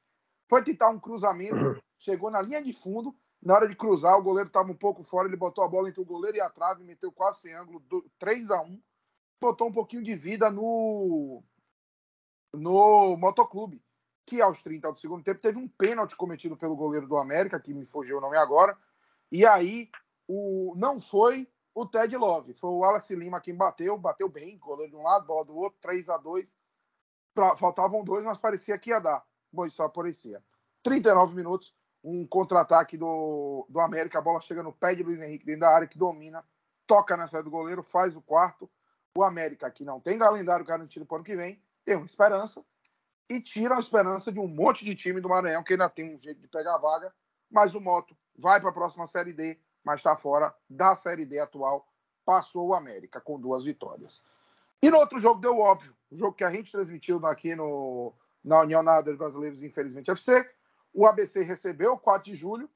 foi 0.48 0.62
tentar 0.62 0.88
um 0.88 0.98
cruzamento, 0.98 1.54
chegou 1.98 2.30
na 2.30 2.40
linha 2.40 2.62
de 2.62 2.72
fundo, 2.72 3.14
na 3.42 3.54
hora 3.54 3.68
de 3.68 3.74
cruzar, 3.74 4.16
o 4.16 4.22
goleiro 4.22 4.48
estava 4.48 4.70
um 4.70 4.76
pouco 4.76 5.02
fora, 5.02 5.26
ele 5.26 5.36
botou 5.36 5.64
a 5.64 5.68
bola 5.68 5.88
entre 5.88 6.00
o 6.00 6.04
goleiro 6.04 6.36
e 6.36 6.40
a 6.40 6.48
trave, 6.48 6.84
meteu 6.84 7.10
quase 7.10 7.40
sem 7.40 7.54
ângulo, 7.54 7.82
3 8.18 8.50
a 8.50 8.60
1 8.62 8.80
botou 9.40 9.66
um 9.68 9.72
pouquinho 9.72 10.04
de 10.04 10.14
vida 10.14 10.50
no 10.50 11.42
no 12.54 13.16
motoclube, 13.16 13.82
que 14.26 14.40
aos 14.40 14.62
30 14.62 14.92
do 14.92 15.00
segundo 15.00 15.24
tempo 15.24 15.40
teve 15.40 15.58
um 15.58 15.66
pênalti 15.66 16.14
cometido 16.14 16.56
pelo 16.56 16.76
goleiro 16.76 17.08
do 17.08 17.16
América, 17.16 17.58
que 17.58 17.74
me 17.74 17.84
fugiu 17.84 18.18
o 18.18 18.20
nome 18.20 18.36
agora, 18.36 18.76
e 19.30 19.44
aí 19.44 19.90
o 20.28 20.74
não 20.76 21.00
foi 21.00 21.48
o 21.74 21.86
Ted 21.86 22.14
Love, 22.16 22.54
foi 22.54 22.70
o 22.70 22.78
Wallace 22.78 23.14
Lima 23.14 23.40
quem 23.40 23.54
bateu, 23.54 23.96
bateu 23.96 24.28
bem, 24.28 24.58
goleiro 24.58 24.92
de 24.92 24.96
um 24.96 25.02
lado, 25.02 25.26
bola 25.26 25.44
do 25.44 25.56
outro, 25.56 25.78
3 25.80 26.08
a 26.08 26.18
2 26.18 26.56
pra, 27.34 27.56
faltavam 27.56 28.04
dois, 28.04 28.24
mas 28.24 28.38
parecia 28.38 28.78
que 28.78 28.90
ia 28.90 29.00
dar. 29.00 29.24
Bom, 29.52 29.68
só 29.68 29.88
parecia. 29.88 30.42
39 30.82 31.34
minutos, 31.34 31.74
um 32.02 32.26
contra-ataque 32.26 32.96
do, 32.96 33.66
do 33.68 33.80
América, 33.80 34.18
a 34.18 34.22
bola 34.22 34.40
chega 34.40 34.62
no 34.62 34.72
pé 34.72 34.94
de 34.94 35.02
Luiz 35.02 35.20
Henrique 35.20 35.46
dentro 35.46 35.62
da 35.62 35.70
área, 35.70 35.86
que 35.86 35.98
domina, 35.98 36.44
toca 36.86 37.16
na 37.16 37.26
saída 37.26 37.44
do 37.44 37.50
goleiro, 37.50 37.82
faz 37.82 38.16
o 38.16 38.22
quarto. 38.22 38.70
O 39.16 39.22
América, 39.22 39.70
que 39.70 39.84
não 39.84 40.00
tem 40.00 40.18
calendário 40.18 40.64
garantido 40.64 41.04
para 41.04 41.14
o 41.14 41.16
ano 41.16 41.24
que 41.24 41.36
vem, 41.36 41.62
tem 41.84 41.96
uma 41.96 42.06
esperança 42.06 42.64
e 43.28 43.40
tira 43.40 43.76
a 43.76 43.80
esperança 43.80 44.32
de 44.32 44.38
um 44.38 44.48
monte 44.48 44.84
de 44.84 44.94
time 44.94 45.20
do 45.20 45.28
Maranhão 45.28 45.62
que 45.62 45.74
ainda 45.74 45.88
tem 45.88 46.14
um 46.14 46.18
jeito 46.18 46.40
de 46.40 46.48
pegar 46.48 46.74
a 46.74 46.78
vaga, 46.78 47.14
mas 47.50 47.74
o 47.74 47.80
Moto 47.80 48.16
vai 48.36 48.60
para 48.60 48.70
a 48.70 48.72
próxima 48.72 49.06
Série 49.06 49.32
D, 49.32 49.60
mas 49.84 50.00
está 50.00 50.16
fora 50.16 50.54
da 50.68 50.94
Série 50.94 51.26
D 51.26 51.38
atual. 51.38 51.86
Passou 52.24 52.68
o 52.68 52.74
América 52.74 53.20
com 53.20 53.40
duas 53.40 53.64
vitórias. 53.64 54.24
E 54.80 54.90
no 54.90 54.98
outro 54.98 55.18
jogo 55.18 55.40
deu 55.40 55.58
óbvio. 55.58 55.94
O 56.10 56.16
jogo 56.16 56.34
que 56.34 56.44
a 56.44 56.50
gente 56.50 56.72
transmitiu 56.72 57.24
aqui 57.26 57.54
no, 57.54 58.12
na 58.44 58.60
União 58.60 58.82
Nada 58.82 59.14
Brasileiros, 59.16 59.62
infelizmente, 59.62 60.10
FC. 60.10 60.48
O 60.92 61.06
ABC 61.06 61.42
recebeu 61.42 61.96
4 61.96 62.32
de 62.32 62.34
julho 62.34 62.68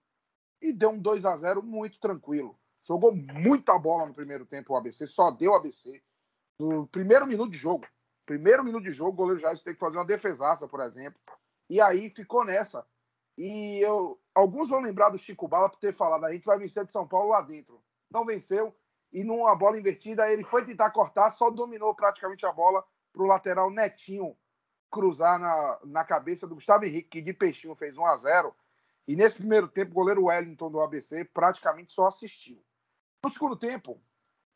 e 0.60 0.72
deu 0.72 0.90
um 0.90 0.98
2 0.98 1.24
a 1.24 1.36
0 1.36 1.62
muito 1.62 1.98
tranquilo. 1.98 2.58
Jogou 2.82 3.14
muita 3.14 3.78
bola 3.78 4.06
no 4.06 4.14
primeiro 4.14 4.46
tempo 4.46 4.72
o 4.72 4.76
ABC, 4.76 5.06
só 5.06 5.30
deu 5.30 5.54
ABC. 5.54 6.00
No 6.58 6.86
primeiro 6.86 7.26
minuto 7.26 7.50
de 7.50 7.58
jogo. 7.58 7.86
Primeiro 8.24 8.64
minuto 8.64 8.84
de 8.84 8.92
jogo, 8.92 9.10
o 9.10 9.14
goleiro 9.14 9.40
Jair 9.40 9.58
teve 9.58 9.74
que 9.74 9.80
fazer 9.80 9.98
uma 9.98 10.04
defesaça, 10.04 10.66
por 10.66 10.80
exemplo. 10.80 11.20
E 11.68 11.80
aí 11.80 12.10
ficou 12.10 12.44
nessa. 12.44 12.86
E 13.36 13.80
eu, 13.80 14.18
alguns 14.34 14.70
vão 14.70 14.80
lembrar 14.80 15.10
do 15.10 15.18
Chico 15.18 15.46
Bala 15.46 15.68
por 15.68 15.78
ter 15.78 15.92
falado: 15.92 16.24
a 16.24 16.32
gente 16.32 16.46
vai 16.46 16.58
vencer 16.58 16.84
de 16.84 16.92
São 16.92 17.06
Paulo 17.06 17.30
lá 17.30 17.40
dentro. 17.40 17.82
Não 18.10 18.24
venceu, 18.24 18.74
e 19.12 19.24
numa 19.24 19.54
bola 19.54 19.78
invertida 19.78 20.30
ele 20.30 20.44
foi 20.44 20.64
tentar 20.64 20.90
cortar, 20.90 21.30
só 21.30 21.50
dominou 21.50 21.94
praticamente 21.94 22.46
a 22.46 22.52
bola 22.52 22.84
para 23.12 23.22
o 23.22 23.26
lateral 23.26 23.70
Netinho 23.70 24.36
cruzar 24.90 25.38
na, 25.38 25.78
na 25.84 26.04
cabeça 26.04 26.46
do 26.46 26.54
Gustavo 26.54 26.84
Henrique, 26.84 27.08
que 27.08 27.22
de 27.22 27.32
peixinho 27.32 27.74
fez 27.74 27.98
1 27.98 28.06
a 28.06 28.16
0 28.16 28.56
E 29.06 29.16
nesse 29.16 29.36
primeiro 29.36 29.68
tempo, 29.68 29.90
o 29.90 29.94
goleiro 29.94 30.24
Wellington 30.24 30.70
do 30.70 30.80
ABC 30.80 31.24
praticamente 31.24 31.92
só 31.92 32.06
assistiu. 32.06 32.62
No 33.22 33.30
segundo 33.30 33.56
tempo, 33.56 34.00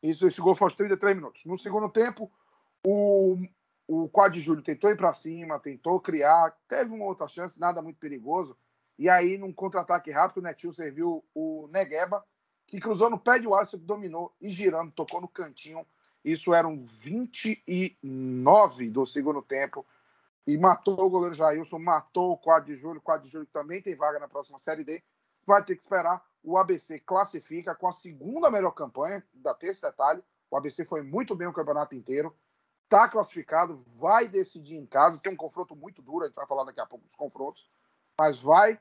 isso, 0.01 0.25
esse 0.25 0.41
gol 0.41 0.55
foi 0.55 0.65
aos 0.67 0.75
33 0.75 1.15
minutos. 1.15 1.45
No 1.45 1.57
segundo 1.57 1.89
tempo, 1.89 2.31
O, 2.83 3.37
o 3.87 4.09
Quad 4.09 4.39
Júlio 4.39 4.63
tentou 4.63 4.89
ir 4.89 4.97
para 4.97 5.13
cima, 5.13 5.59
tentou 5.59 5.99
criar, 5.99 6.57
teve 6.67 6.93
uma 6.93 7.05
outra 7.05 7.27
chance, 7.27 7.59
nada 7.59 7.81
muito 7.81 7.99
perigoso. 7.99 8.57
E 9.01 9.09
aí, 9.09 9.35
num 9.35 9.51
contra-ataque 9.51 10.11
rápido, 10.11 10.37
o 10.37 10.43
Netinho 10.43 10.71
serviu 10.71 11.25
o 11.33 11.67
Negueba, 11.71 12.23
que 12.67 12.79
cruzou 12.79 13.09
no 13.09 13.17
pé 13.17 13.39
de 13.39 13.51
Alisson, 13.51 13.79
que 13.79 13.83
dominou 13.83 14.31
e 14.39 14.51
girando, 14.51 14.91
tocou 14.91 15.19
no 15.19 15.27
cantinho. 15.27 15.83
Isso 16.23 16.53
eram 16.53 16.85
29 16.85 18.91
do 18.91 19.03
segundo 19.07 19.41
tempo. 19.41 19.83
E 20.45 20.55
matou 20.55 21.01
o 21.01 21.09
goleiro 21.09 21.33
Jailson, 21.33 21.79
matou 21.79 22.33
o 22.33 22.37
Quad 22.37 22.63
de 22.63 22.75
Júlio. 22.75 22.99
O 22.99 23.01
Quad 23.01 23.23
de 23.23 23.29
Júlio 23.29 23.47
também 23.47 23.81
tem 23.81 23.95
vaga 23.95 24.19
na 24.19 24.27
próxima 24.27 24.59
Série 24.59 24.83
D. 24.83 25.01
Vai 25.47 25.65
ter 25.65 25.75
que 25.75 25.81
esperar. 25.81 26.23
O 26.43 26.55
ABC 26.55 26.99
classifica 26.99 27.73
com 27.73 27.87
a 27.87 27.91
segunda 27.91 28.51
melhor 28.51 28.69
campanha, 28.69 29.25
da 29.33 29.55
ter 29.55 29.69
esse 29.69 29.81
detalhe. 29.81 30.23
O 30.51 30.55
ABC 30.55 30.85
foi 30.85 31.01
muito 31.01 31.35
bem 31.35 31.47
o 31.47 31.53
campeonato 31.53 31.95
inteiro. 31.95 32.37
Está 32.83 33.09
classificado, 33.09 33.75
vai 33.97 34.27
decidir 34.27 34.75
em 34.75 34.85
casa. 34.85 35.19
Tem 35.19 35.33
um 35.33 35.35
confronto 35.35 35.75
muito 35.75 36.03
duro, 36.03 36.23
a 36.23 36.27
gente 36.27 36.35
vai 36.35 36.45
falar 36.45 36.65
daqui 36.65 36.79
a 36.79 36.85
pouco 36.85 37.03
dos 37.03 37.15
confrontos. 37.15 37.67
Mas 38.19 38.39
vai 38.39 38.79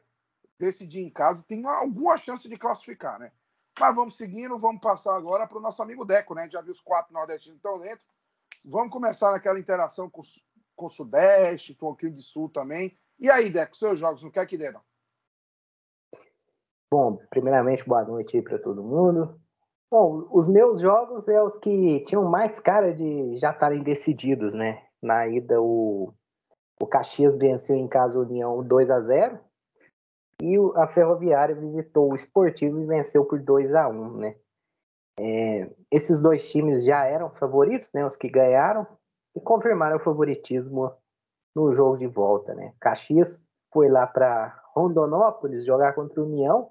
decidir 0.60 1.00
em 1.00 1.10
casa. 1.10 1.42
Tem 1.42 1.64
alguma 1.66 2.16
chance 2.18 2.46
de 2.46 2.56
classificar, 2.56 3.18
né? 3.18 3.32
Mas 3.78 3.96
vamos 3.96 4.16
seguindo, 4.16 4.58
vamos 4.58 4.80
passar 4.80 5.16
agora 5.16 5.46
para 5.46 5.56
o 5.56 5.60
nosso 5.60 5.82
amigo 5.82 6.04
Deco, 6.04 6.34
né? 6.34 6.48
Já 6.50 6.60
viu 6.60 6.72
os 6.72 6.80
quatro 6.80 7.14
nordestinos 7.14 7.56
estão 7.56 7.80
dentro. 7.80 8.04
Vamos 8.62 8.92
começar 8.92 9.32
naquela 9.32 9.58
interação 9.58 10.10
com, 10.10 10.20
com 10.76 10.86
o 10.86 10.90
Sudeste, 10.90 11.74
com 11.74 11.86
o 11.86 11.92
Rio 11.94 12.10
de 12.10 12.22
Sul 12.22 12.50
também. 12.50 12.94
E 13.18 13.30
aí, 13.30 13.50
Deco, 13.50 13.74
seus 13.74 13.98
jogos, 13.98 14.22
não 14.22 14.30
quer 14.30 14.46
que 14.46 14.58
deram? 14.58 14.80
Bom, 16.92 17.18
primeiramente, 17.30 17.88
boa 17.88 18.04
noite 18.04 18.42
para 18.42 18.58
todo 18.58 18.82
mundo. 18.82 19.40
Bom, 19.90 20.28
os 20.30 20.46
meus 20.46 20.80
jogos 20.80 21.26
é 21.26 21.42
os 21.42 21.56
que 21.56 22.00
tinham 22.04 22.24
mais 22.24 22.60
cara 22.60 22.94
de 22.94 23.36
já 23.38 23.50
estarem 23.50 23.82
decididos, 23.82 24.52
né? 24.52 24.84
Na 25.02 25.26
ida, 25.26 25.60
o, 25.60 26.12
o 26.80 26.86
Caxias 26.86 27.36
venceu 27.36 27.76
em 27.76 27.88
casa 27.88 28.18
União 28.18 28.62
2 28.62 28.90
a 28.90 29.00
0 29.00 29.49
e 30.42 30.56
a 30.76 30.86
Ferroviária 30.86 31.54
visitou 31.54 32.10
o 32.10 32.14
Esportivo 32.14 32.80
e 32.80 32.86
venceu 32.86 33.24
por 33.24 33.40
2 33.40 33.74
a 33.74 33.88
1 33.88 34.16
né? 34.16 34.36
É, 35.18 35.70
esses 35.90 36.18
dois 36.20 36.50
times 36.50 36.84
já 36.84 37.04
eram 37.04 37.30
favoritos, 37.30 37.92
né? 37.92 38.04
Os 38.06 38.16
que 38.16 38.28
ganharam 38.28 38.86
e 39.36 39.40
confirmaram 39.40 39.96
o 39.96 40.00
favoritismo 40.00 40.92
no 41.54 41.72
jogo 41.72 41.98
de 41.98 42.06
volta, 42.06 42.54
né? 42.54 42.72
Caxias 42.80 43.46
foi 43.72 43.88
lá 43.88 44.06
para 44.06 44.62
Rondonópolis 44.74 45.64
jogar 45.64 45.94
contra 45.94 46.20
o 46.20 46.24
União. 46.24 46.70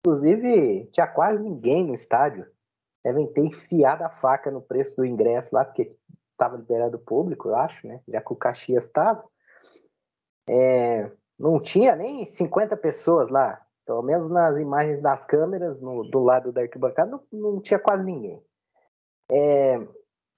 Inclusive, 0.00 0.86
tinha 0.92 1.06
quase 1.06 1.42
ninguém 1.42 1.84
no 1.84 1.94
estádio. 1.94 2.46
Devem 3.04 3.26
ter 3.32 3.42
enfiado 3.42 4.04
a 4.04 4.10
faca 4.10 4.50
no 4.50 4.62
preço 4.62 4.96
do 4.96 5.04
ingresso 5.04 5.54
lá, 5.54 5.64
porque 5.64 5.94
estava 6.32 6.56
liberado 6.56 6.96
o 6.96 7.00
público, 7.00 7.48
eu 7.48 7.56
acho, 7.56 7.86
né? 7.86 8.00
Já 8.06 8.20
que 8.20 8.32
o 8.32 8.36
Caxias 8.36 8.84
estava. 8.84 9.24
É, 10.48 11.10
não 11.38 11.60
tinha 11.60 11.94
nem 11.94 12.24
50 12.24 12.76
pessoas 12.76 13.28
lá. 13.28 13.64
Pelo 13.86 14.02
menos 14.02 14.28
nas 14.28 14.58
imagens 14.58 15.00
das 15.00 15.24
câmeras, 15.24 15.80
no, 15.80 16.02
do 16.04 16.22
lado 16.22 16.52
da 16.52 16.60
arquibancada, 16.60 17.10
não, 17.10 17.22
não 17.32 17.60
tinha 17.60 17.78
quase 17.78 18.04
ninguém. 18.04 18.42
É, 19.30 19.80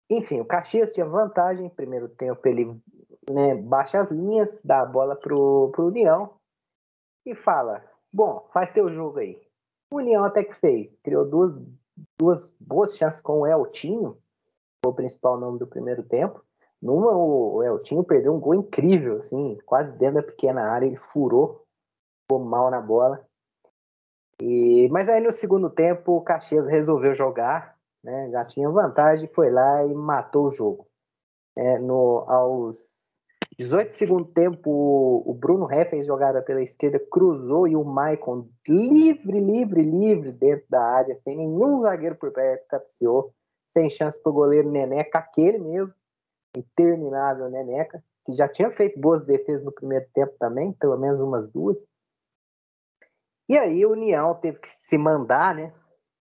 enfim, 0.09 0.41
o 0.41 0.45
Caxias 0.45 0.93
tinha 0.93 1.07
vantagem. 1.07 1.69
Primeiro 1.71 2.09
tempo, 2.09 2.47
ele 2.47 2.81
né, 3.29 3.57
baixa 3.57 3.99
as 3.99 4.11
linhas, 4.11 4.61
dá 4.63 4.83
a 4.83 4.87
bola 4.87 5.17
pro, 5.17 5.71
pro 5.73 5.87
União 5.87 6.35
e 7.27 7.35
fala: 7.35 7.85
Bom, 8.13 8.49
faz 8.53 8.71
teu 8.71 8.93
jogo 8.93 9.19
aí. 9.19 9.41
O 9.93 9.97
União 9.97 10.25
até 10.25 10.45
que 10.45 10.55
fez. 10.55 10.97
Criou 11.03 11.25
duas, 11.25 11.55
duas 12.21 12.55
boas 12.61 12.97
chances 12.97 13.21
com 13.21 13.41
o 13.41 13.47
Eltinho, 13.47 14.17
o 14.85 14.93
principal 14.93 15.39
nome 15.39 15.59
do 15.59 15.67
primeiro 15.67 16.03
tempo. 16.03 16.45
Numa, 16.83 17.13
o 17.15 17.63
Eltinho 17.63 18.03
perdeu 18.03 18.35
um 18.35 18.41
gol 18.41 18.55
incrível, 18.55 19.19
assim, 19.19 19.59
quase 19.67 19.93
dentro 19.99 20.17
da 20.17 20.23
pequena 20.23 20.63
área, 20.63 20.87
ele 20.87 20.97
furou, 20.97 21.65
ficou 22.23 22.43
mal 22.43 22.71
na 22.71 22.81
bola. 22.81 23.23
E, 24.41 24.89
mas 24.91 25.09
aí 25.09 25.21
no 25.21 25.31
segundo 25.31 25.69
tempo 25.69 26.13
o 26.13 26.23
Caxias 26.23 26.67
resolveu 26.67 27.13
jogar, 27.13 27.77
né, 28.03 28.31
já 28.31 28.45
tinha 28.45 28.71
vantagem, 28.71 29.29
foi 29.29 29.51
lá 29.51 29.85
e 29.85 29.93
matou 29.93 30.47
o 30.47 30.51
jogo. 30.51 30.87
É, 31.55 31.79
no, 31.79 32.25
aos 32.27 33.01
18 33.59 33.93
segundo 33.93 34.25
tempo, 34.25 34.71
o, 35.27 35.35
Bruno 35.35 35.69
fez 35.69 36.07
jogada 36.07 36.41
pela 36.41 36.63
esquerda, 36.63 36.99
cruzou 37.11 37.69
e 37.69 37.77
o 37.77 37.85
Maicon 37.85 38.49
livre, 38.67 39.39
livre, 39.39 39.83
livre 39.83 40.33
dentro 40.33 40.65
da 40.71 40.83
área, 40.83 41.15
sem 41.17 41.37
nenhum 41.37 41.83
zagueiro 41.83 42.17
por 42.17 42.33
perto, 42.33 42.67
capciou, 42.69 43.35
sem 43.69 43.91
chance 43.91 44.21
para 44.23 44.31
o 44.31 44.35
goleiro 44.35 44.71
Neneca, 44.71 45.19
aquele 45.19 45.59
mesmo, 45.59 45.95
interminável 46.57 47.49
Neneca, 47.49 48.03
que 48.25 48.33
já 48.33 48.49
tinha 48.49 48.71
feito 48.71 49.01
boas 49.01 49.25
defesas 49.25 49.65
no 49.65 49.73
primeiro 49.73 50.07
tempo 50.13 50.35
também, 50.39 50.73
pelo 50.75 50.97
menos 50.99 51.21
umas 51.21 51.49
duas. 51.49 51.85
E 53.49 53.59
aí 53.59 53.85
o 53.85 53.93
União 53.93 54.35
teve 54.35 54.59
que 54.59 54.69
se 54.69 54.97
mandar, 54.97 55.55
né? 55.55 55.73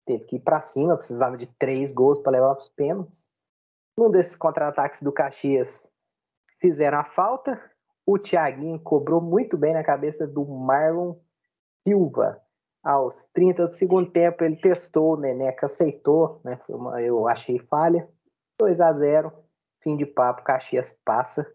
Teve 0.04 0.24
que 0.24 0.36
ir 0.36 0.40
para 0.40 0.60
cima, 0.60 0.96
precisava 0.96 1.36
de 1.36 1.46
três 1.58 1.92
gols 1.92 2.18
para 2.18 2.32
levar 2.32 2.56
os 2.56 2.68
pênaltis. 2.68 3.28
Num 3.98 4.10
desses 4.10 4.36
contra-ataques 4.36 5.02
do 5.02 5.10
Caxias, 5.10 5.90
fizeram 6.60 6.98
a 6.98 7.04
falta. 7.04 7.60
O 8.06 8.18
Thiaguinho 8.18 8.78
cobrou 8.78 9.20
muito 9.20 9.56
bem 9.56 9.74
na 9.74 9.82
cabeça 9.82 10.26
do 10.26 10.44
Marlon 10.44 11.16
Silva. 11.86 12.40
Aos 12.84 13.24
30 13.32 13.66
do 13.66 13.72
segundo 13.72 14.08
tempo, 14.12 14.44
ele 14.44 14.56
testou, 14.56 15.14
o 15.14 15.16
Neneca 15.16 15.66
aceitou, 15.66 16.40
né? 16.44 16.60
Eu 16.68 17.26
achei 17.26 17.58
falha. 17.58 18.08
2 18.60 18.80
a 18.80 18.92
0 18.92 19.45
fim 19.86 19.96
de 19.96 20.04
papo, 20.04 20.42
Caxias 20.42 20.98
passa. 21.04 21.46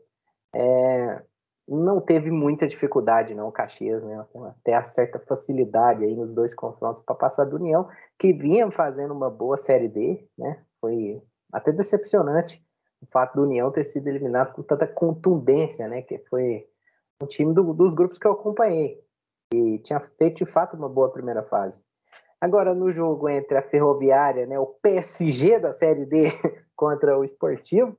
É, 0.55 1.21
não 1.67 1.99
teve 1.99 2.31
muita 2.31 2.65
dificuldade, 2.65 3.35
não, 3.35 3.51
Caxias, 3.51 4.01
né? 4.01 4.25
Até 4.47 4.73
a 4.73 4.83
certa 4.83 5.19
facilidade 5.19 6.05
aí 6.05 6.15
nos 6.15 6.31
dois 6.31 6.53
confrontos 6.53 7.01
para 7.01 7.13
passar 7.13 7.43
do 7.43 7.57
União, 7.57 7.89
que 8.17 8.31
vinha 8.31 8.71
fazendo 8.71 9.13
uma 9.13 9.29
boa 9.29 9.57
Série 9.57 9.89
D, 9.89 10.25
né? 10.37 10.63
Foi 10.79 11.21
até 11.51 11.73
decepcionante 11.73 12.63
o 13.01 13.05
fato 13.07 13.35
do 13.35 13.43
União 13.43 13.69
ter 13.69 13.83
sido 13.83 14.07
eliminado 14.07 14.53
com 14.53 14.63
tanta 14.63 14.87
contundência, 14.87 15.89
né? 15.89 16.01
Que 16.01 16.19
foi 16.29 16.65
um 17.21 17.25
time 17.25 17.53
do, 17.53 17.73
dos 17.73 17.93
grupos 17.93 18.17
que 18.17 18.25
eu 18.25 18.31
acompanhei 18.31 19.03
e 19.53 19.77
tinha 19.79 19.99
feito 19.99 20.37
de 20.37 20.45
fato 20.45 20.77
uma 20.77 20.87
boa 20.87 21.11
primeira 21.11 21.43
fase. 21.43 21.83
Agora 22.39 22.73
no 22.73 22.91
jogo 22.91 23.27
entre 23.27 23.57
a 23.57 23.61
Ferroviária, 23.61 24.45
né, 24.47 24.57
o 24.57 24.65
PSG 24.65 25.59
da 25.59 25.73
Série 25.73 26.05
D 26.05 26.31
contra 26.75 27.17
o 27.17 27.23
Esportivo, 27.23 27.95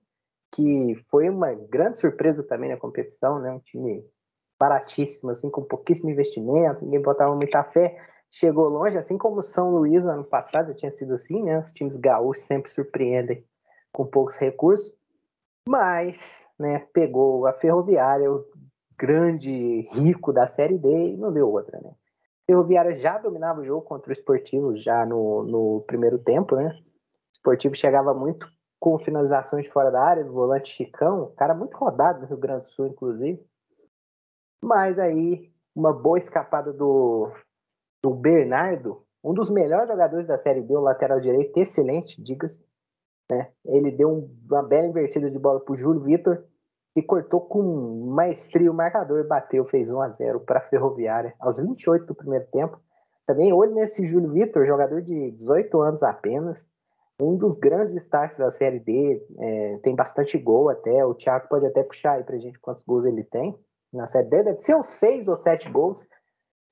que 0.52 0.94
foi 1.10 1.28
uma 1.30 1.54
grande 1.54 1.98
surpresa 1.98 2.42
também 2.42 2.70
na 2.70 2.76
competição, 2.76 3.38
né? 3.40 3.50
Um 3.50 3.58
time 3.58 4.04
baratíssimo, 4.60 5.30
assim, 5.30 5.50
com 5.50 5.62
pouquíssimo 5.62 6.10
investimento, 6.10 6.84
ninguém 6.84 7.02
botava 7.02 7.34
muita 7.34 7.64
fé, 7.64 7.96
chegou 8.30 8.68
longe, 8.68 8.96
assim 8.96 9.18
como 9.18 9.38
o 9.38 9.42
São 9.42 9.70
Luís 9.70 10.06
ano 10.06 10.22
passado 10.22 10.74
tinha 10.74 10.90
sido 10.90 11.14
assim, 11.14 11.42
né? 11.42 11.58
Os 11.58 11.72
times 11.72 11.96
gaúchos 11.96 12.44
sempre 12.44 12.70
surpreendem 12.70 13.44
com 13.90 14.06
poucos 14.06 14.36
recursos, 14.36 14.94
mas, 15.68 16.46
né, 16.58 16.86
pegou 16.92 17.46
a 17.46 17.52
Ferroviária, 17.52 18.30
o 18.30 18.44
grande 18.96 19.80
rico 19.92 20.32
da 20.32 20.46
Série 20.46 20.78
D, 20.78 20.88
e 20.88 21.16
não 21.16 21.32
deu 21.32 21.50
outra, 21.50 21.80
né? 21.80 21.90
A 21.90 22.46
Ferroviária 22.46 22.94
já 22.94 23.18
dominava 23.18 23.60
o 23.60 23.64
jogo 23.64 23.82
contra 23.82 24.10
o 24.10 24.12
Esportivo 24.12 24.76
já 24.76 25.04
no, 25.06 25.44
no 25.44 25.84
primeiro 25.86 26.18
tempo, 26.18 26.56
né? 26.56 26.68
O 26.68 27.32
Esportivo 27.32 27.74
chegava 27.74 28.12
muito 28.14 28.46
com 28.82 28.98
finalizações 28.98 29.68
fora 29.68 29.92
da 29.92 30.02
área, 30.02 30.24
do 30.24 30.32
volante 30.32 30.68
Chicão, 30.68 31.32
cara 31.36 31.54
muito 31.54 31.76
rodado 31.76 32.22
no 32.22 32.26
Rio 32.26 32.36
Grande 32.36 32.62
do 32.62 32.68
Sul, 32.68 32.88
inclusive. 32.88 33.40
Mas 34.60 34.98
aí, 34.98 35.52
uma 35.72 35.92
boa 35.92 36.18
escapada 36.18 36.72
do, 36.72 37.30
do 38.02 38.10
Bernardo, 38.10 39.06
um 39.22 39.32
dos 39.32 39.48
melhores 39.48 39.88
jogadores 39.88 40.26
da 40.26 40.36
Série 40.36 40.60
B, 40.60 40.74
o 40.76 40.80
lateral 40.80 41.20
direito, 41.20 41.56
excelente, 41.56 42.20
diga-se. 42.20 42.66
Né? 43.30 43.52
Ele 43.64 43.92
deu 43.92 44.28
uma 44.50 44.64
bela 44.64 44.88
invertida 44.88 45.30
de 45.30 45.38
bola 45.38 45.60
para 45.60 45.74
o 45.74 45.76
Júlio 45.76 46.02
Vitor 46.02 46.44
e 46.96 47.02
cortou 47.02 47.40
com 47.40 48.10
maestria 48.12 48.68
o 48.68 48.74
marcador, 48.74 49.24
bateu, 49.28 49.64
fez 49.64 49.92
1 49.92 50.00
a 50.02 50.08
0 50.08 50.40
para 50.40 50.58
a 50.58 50.68
Ferroviária, 50.68 51.36
aos 51.38 51.56
28 51.56 52.04
do 52.04 52.16
primeiro 52.16 52.46
tempo. 52.46 52.80
Também 53.28 53.52
olho 53.52 53.76
nesse 53.76 54.04
Júlio 54.04 54.32
Vitor, 54.32 54.66
jogador 54.66 55.00
de 55.02 55.30
18 55.30 55.80
anos 55.80 56.02
apenas, 56.02 56.68
um 57.22 57.36
dos 57.36 57.56
grandes 57.56 57.94
destaques 57.94 58.36
da 58.36 58.50
Série 58.50 58.80
D, 58.80 59.24
é, 59.38 59.78
tem 59.82 59.94
bastante 59.94 60.36
gol 60.38 60.68
até, 60.68 61.04
o 61.04 61.14
Thiago 61.14 61.48
pode 61.48 61.66
até 61.66 61.82
puxar 61.82 62.14
aí 62.14 62.24
pra 62.24 62.38
gente 62.38 62.58
quantos 62.58 62.82
gols 62.82 63.04
ele 63.04 63.22
tem 63.22 63.56
na 63.92 64.06
Série 64.06 64.28
D, 64.28 64.42
deve 64.42 64.58
ser 64.58 64.74
uns 64.74 64.88
seis 64.88 65.28
ou 65.28 65.36
sete 65.36 65.70
gols, 65.70 66.06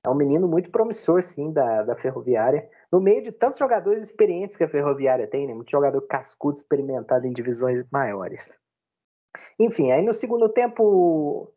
é 0.05 0.09
um 0.09 0.15
menino 0.15 0.47
muito 0.47 0.71
promissor, 0.71 1.21
sim, 1.21 1.51
da, 1.51 1.83
da 1.83 1.95
Ferroviária, 1.95 2.67
no 2.91 2.99
meio 2.99 3.21
de 3.21 3.31
tantos 3.31 3.59
jogadores 3.59 4.01
experientes 4.01 4.57
que 4.57 4.63
a 4.63 4.69
Ferroviária 4.69 5.27
tem, 5.27 5.47
né, 5.47 5.53
muito 5.53 5.69
jogador 5.69 6.01
cascudo, 6.01 6.57
experimentado 6.57 7.27
em 7.27 7.31
divisões 7.31 7.83
maiores. 7.91 8.49
Enfim, 9.59 9.91
aí 9.91 10.01
no 10.01 10.13
segundo 10.13 10.49
tempo 10.49 11.53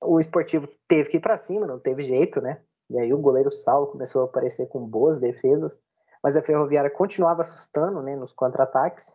o 0.00 0.20
esportivo 0.20 0.68
teve 0.86 1.08
que 1.08 1.16
ir 1.16 1.20
para 1.20 1.36
cima, 1.36 1.66
não 1.66 1.80
teve 1.80 2.02
jeito, 2.02 2.40
né? 2.40 2.60
E 2.90 2.98
aí 2.98 3.12
o 3.12 3.18
goleiro 3.18 3.50
Saulo 3.50 3.88
começou 3.88 4.22
a 4.22 4.24
aparecer 4.26 4.68
com 4.68 4.86
boas 4.86 5.18
defesas 5.18 5.80
mas 6.22 6.36
a 6.36 6.42
Ferroviária 6.42 6.90
continuava 6.90 7.42
assustando 7.42 8.02
né, 8.02 8.16
nos 8.16 8.32
contra-ataques. 8.32 9.14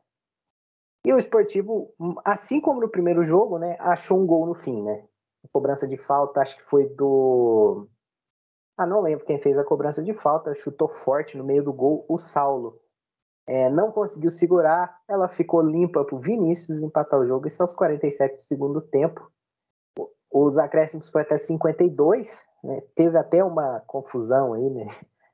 E 1.05 1.11
o 1.11 1.17
esportivo, 1.17 1.93
assim 2.23 2.61
como 2.61 2.79
no 2.79 2.89
primeiro 2.89 3.23
jogo, 3.23 3.57
né, 3.57 3.75
achou 3.79 4.19
um 4.19 4.25
gol 4.25 4.45
no 4.45 4.53
fim, 4.53 4.81
né? 4.83 5.03
A 5.43 5.47
cobrança 5.51 5.87
de 5.87 5.97
falta, 5.97 6.41
acho 6.41 6.55
que 6.55 6.63
foi 6.63 6.87
do. 6.89 7.87
Ah, 8.77 8.85
não 8.85 9.01
lembro 9.01 9.25
quem 9.25 9.41
fez 9.41 9.57
a 9.57 9.63
cobrança 9.63 10.03
de 10.03 10.13
falta, 10.13 10.53
chutou 10.53 10.87
forte 10.87 11.35
no 11.37 11.43
meio 11.43 11.63
do 11.63 11.73
gol 11.73 12.05
o 12.07 12.17
Saulo. 12.19 12.79
É, 13.47 13.69
não 13.69 13.91
conseguiu 13.91 14.29
segurar, 14.29 15.01
ela 15.07 15.27
ficou 15.27 15.61
limpa 15.61 16.05
para 16.05 16.15
o 16.15 16.19
Vinícius 16.19 16.79
empatar 16.79 17.19
o 17.19 17.25
jogo. 17.25 17.47
Isso 17.47 17.61
aos 17.61 17.73
47 17.73 18.35
do 18.35 18.41
segundo 18.41 18.81
tempo. 18.81 19.31
Os 20.31 20.57
acréscimos 20.57 21.09
foi 21.09 21.23
até 21.23 21.37
52, 21.37 22.45
né? 22.63 22.81
teve 22.95 23.17
até 23.17 23.43
uma 23.43 23.81
confusão 23.81 24.53
aí 24.53 24.69
né? 24.69 24.85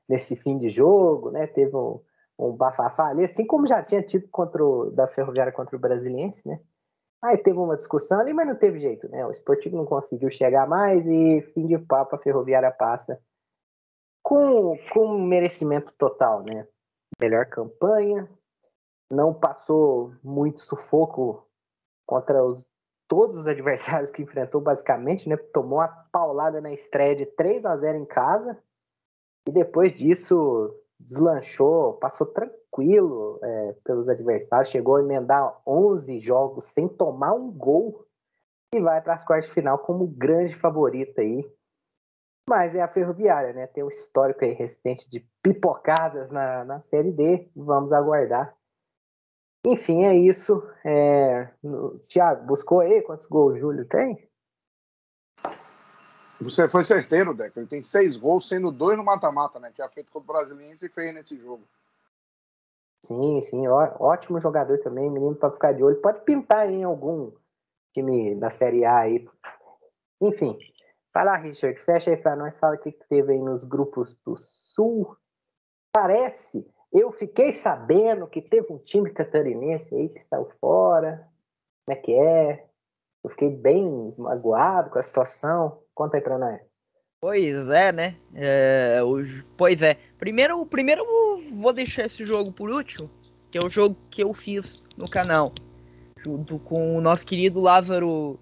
Nesse 0.08 0.34
fim 0.36 0.58
de 0.58 0.68
jogo, 0.68 1.30
né? 1.30 1.46
teve 1.46 1.76
um, 1.76 2.00
um 2.38 2.52
bafafá 2.52 3.08
ali, 3.08 3.24
assim 3.24 3.46
como 3.46 3.66
já 3.66 3.82
tinha 3.82 4.02
tido 4.02 4.28
contra 4.28 4.64
o, 4.64 4.90
da 4.90 5.06
Ferroviária 5.06 5.52
contra 5.52 5.76
o 5.76 5.78
Brasiliense, 5.78 6.46
né? 6.48 6.60
Aí 7.20 7.36
teve 7.36 7.58
uma 7.58 7.76
discussão 7.76 8.20
ali, 8.20 8.32
mas 8.32 8.46
não 8.46 8.54
teve 8.54 8.78
jeito, 8.78 9.08
né? 9.08 9.26
O 9.26 9.30
Esportivo 9.30 9.76
não 9.76 9.84
conseguiu 9.84 10.30
chegar 10.30 10.68
mais 10.68 11.04
e 11.06 11.42
fim 11.52 11.66
de 11.66 11.76
papo, 11.76 12.14
a 12.14 12.18
Ferroviária 12.18 12.70
passa 12.70 13.20
com, 14.22 14.78
com 14.92 15.18
merecimento 15.18 15.92
total, 15.98 16.44
né? 16.44 16.66
Melhor 17.20 17.46
campanha, 17.46 18.28
não 19.10 19.34
passou 19.34 20.12
muito 20.22 20.60
sufoco 20.60 21.44
contra 22.06 22.44
os, 22.44 22.64
todos 23.08 23.36
os 23.36 23.46
adversários 23.48 24.10
que 24.12 24.22
enfrentou, 24.22 24.60
basicamente, 24.60 25.28
né? 25.28 25.36
Tomou 25.36 25.80
uma 25.80 25.88
paulada 25.88 26.60
na 26.60 26.72
estreia 26.72 27.16
de 27.16 27.26
3 27.26 27.66
a 27.66 27.76
0 27.76 27.98
em 27.98 28.04
casa 28.04 28.56
e 29.46 29.52
depois 29.52 29.92
disso 29.92 30.74
deslanchou, 30.98 31.94
passou 31.94 32.26
tranquilo 32.26 33.38
é, 33.42 33.72
pelos 33.84 34.08
adversários, 34.08 34.70
chegou 34.70 34.96
a 34.96 35.02
emendar 35.02 35.60
11 35.66 36.20
jogos 36.20 36.64
sem 36.64 36.88
tomar 36.88 37.32
um 37.32 37.50
gol 37.50 38.04
e 38.74 38.80
vai 38.80 39.00
para 39.00 39.14
as 39.14 39.24
quartas 39.24 39.48
de 39.48 39.54
final 39.54 39.78
como 39.78 40.06
grande 40.06 40.54
favorita 40.54 41.20
aí. 41.20 41.48
Mas 42.48 42.74
é 42.74 42.80
a 42.80 42.88
Ferroviária, 42.88 43.52
né? 43.52 43.66
Tem 43.66 43.84
um 43.84 43.88
histórico 43.88 44.44
aí 44.44 44.52
recente 44.52 45.08
de 45.08 45.26
pipocadas 45.42 46.30
na, 46.30 46.64
na 46.64 46.80
Série 46.80 47.12
D. 47.12 47.50
Vamos 47.54 47.92
aguardar. 47.92 48.56
Enfim, 49.66 50.04
é 50.04 50.14
isso. 50.14 50.62
É... 50.84 51.50
Tiago, 52.06 52.46
buscou 52.46 52.80
aí 52.80 53.02
quantos 53.02 53.26
gols 53.26 53.54
o 53.54 53.58
Júlio 53.58 53.84
tem? 53.86 54.27
Você 56.40 56.68
foi 56.68 56.84
certeiro, 56.84 57.34
Deco. 57.34 57.58
Ele 57.58 57.66
tem 57.66 57.82
seis 57.82 58.16
gols, 58.16 58.46
sendo 58.46 58.70
dois 58.70 58.96
no 58.96 59.04
mata-mata, 59.04 59.58
né? 59.58 59.72
Tinha 59.74 59.88
feito 59.88 60.10
com 60.10 60.20
o 60.20 60.22
Brasiliense 60.22 60.86
e 60.86 60.88
fez 60.88 61.12
nesse 61.12 61.36
jogo. 61.36 61.64
Sim, 63.04 63.42
sim. 63.42 63.66
Ó, 63.66 63.96
ótimo 63.98 64.40
jogador 64.40 64.78
também, 64.78 65.10
menino 65.10 65.34
para 65.34 65.50
ficar 65.50 65.72
de 65.72 65.82
olho. 65.82 66.00
Pode 66.00 66.20
pintar 66.20 66.70
em 66.70 66.84
algum 66.84 67.32
time 67.92 68.34
da 68.36 68.50
Série 68.50 68.84
A 68.84 68.98
aí. 68.98 69.28
Enfim. 70.20 70.56
Fala, 71.12 71.36
Richard. 71.36 71.78
Fecha 71.80 72.10
aí 72.10 72.16
para 72.16 72.36
nós. 72.36 72.56
Fala 72.56 72.76
o 72.76 72.78
que 72.78 72.92
teve 72.92 73.32
aí 73.32 73.38
nos 73.40 73.64
grupos 73.64 74.16
do 74.24 74.36
Sul. 74.36 75.16
Parece. 75.92 76.64
Eu 76.92 77.10
fiquei 77.12 77.52
sabendo 77.52 78.26
que 78.28 78.40
teve 78.40 78.72
um 78.72 78.78
time 78.78 79.10
catarinense 79.10 79.94
aí 79.94 80.08
que 80.08 80.20
saiu 80.20 80.48
fora. 80.60 81.28
Como 81.84 81.98
é 81.98 82.00
que 82.00 82.12
é? 82.14 82.66
Eu 83.24 83.30
fiquei 83.30 83.50
bem 83.50 84.14
magoado 84.16 84.90
com 84.90 84.98
a 84.98 85.02
situação. 85.02 85.82
Conta 85.98 86.16
aí 86.16 86.20
pra 86.20 86.38
nós. 86.38 86.60
Pois 87.20 87.68
é, 87.70 87.90
né? 87.90 88.14
É, 88.32 89.00
pois 89.56 89.82
é. 89.82 89.96
Primeiro, 90.16 90.64
primeiro 90.64 91.04
vou 91.54 91.72
deixar 91.72 92.06
esse 92.06 92.24
jogo 92.24 92.52
por 92.52 92.70
último, 92.70 93.10
que 93.50 93.58
é 93.58 93.60
o 93.60 93.68
jogo 93.68 93.96
que 94.08 94.22
eu 94.22 94.32
fiz 94.32 94.80
no 94.96 95.10
canal, 95.10 95.52
junto 96.24 96.60
com 96.60 96.96
o 96.96 97.00
nosso 97.00 97.26
querido 97.26 97.58
Lázaro, 97.58 98.38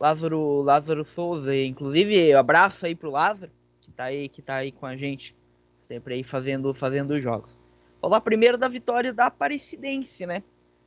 Lázaro, 0.00 0.62
Lázaro 0.62 1.04
Souza. 1.04 1.54
Inclusive, 1.54 2.32
abraço 2.32 2.86
aí 2.86 2.94
pro 2.94 3.10
Lázaro, 3.10 3.52
que 3.82 3.92
tá 3.92 4.04
aí, 4.04 4.26
que 4.26 4.40
tá 4.40 4.54
aí 4.54 4.72
com 4.72 4.86
a 4.86 4.96
gente, 4.96 5.36
sempre 5.82 6.14
aí 6.14 6.22
fazendo, 6.24 6.72
fazendo 6.72 7.10
os 7.10 7.22
jogos. 7.22 7.54
Falar 8.00 8.22
primeiro 8.22 8.56
da 8.56 8.66
vitória 8.66 9.12
da 9.12 9.26
Aparecidense, 9.26 10.24
né? 10.24 10.42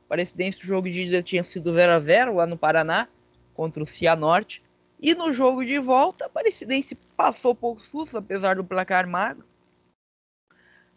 Aparecidense, 0.06 0.64
o 0.64 0.66
jogo 0.66 0.90
de 0.90 1.02
ida 1.02 1.22
tinha 1.22 1.44
sido 1.44 1.72
0 1.72 1.92
a 1.92 2.00
0 2.00 2.34
lá 2.34 2.44
no 2.44 2.58
Paraná, 2.58 3.06
contra 3.54 3.80
o 3.80 3.86
Cianorte. 3.86 4.66
E 5.00 5.14
no 5.14 5.32
jogo 5.32 5.64
de 5.64 5.78
volta, 5.78 6.24
a 6.24 6.26
Aparecidense 6.26 6.94
passou 7.16 7.54
pouco 7.54 7.84
susto, 7.86 8.18
apesar 8.18 8.56
do 8.56 8.64
placar 8.64 9.08
magro. 9.08 9.44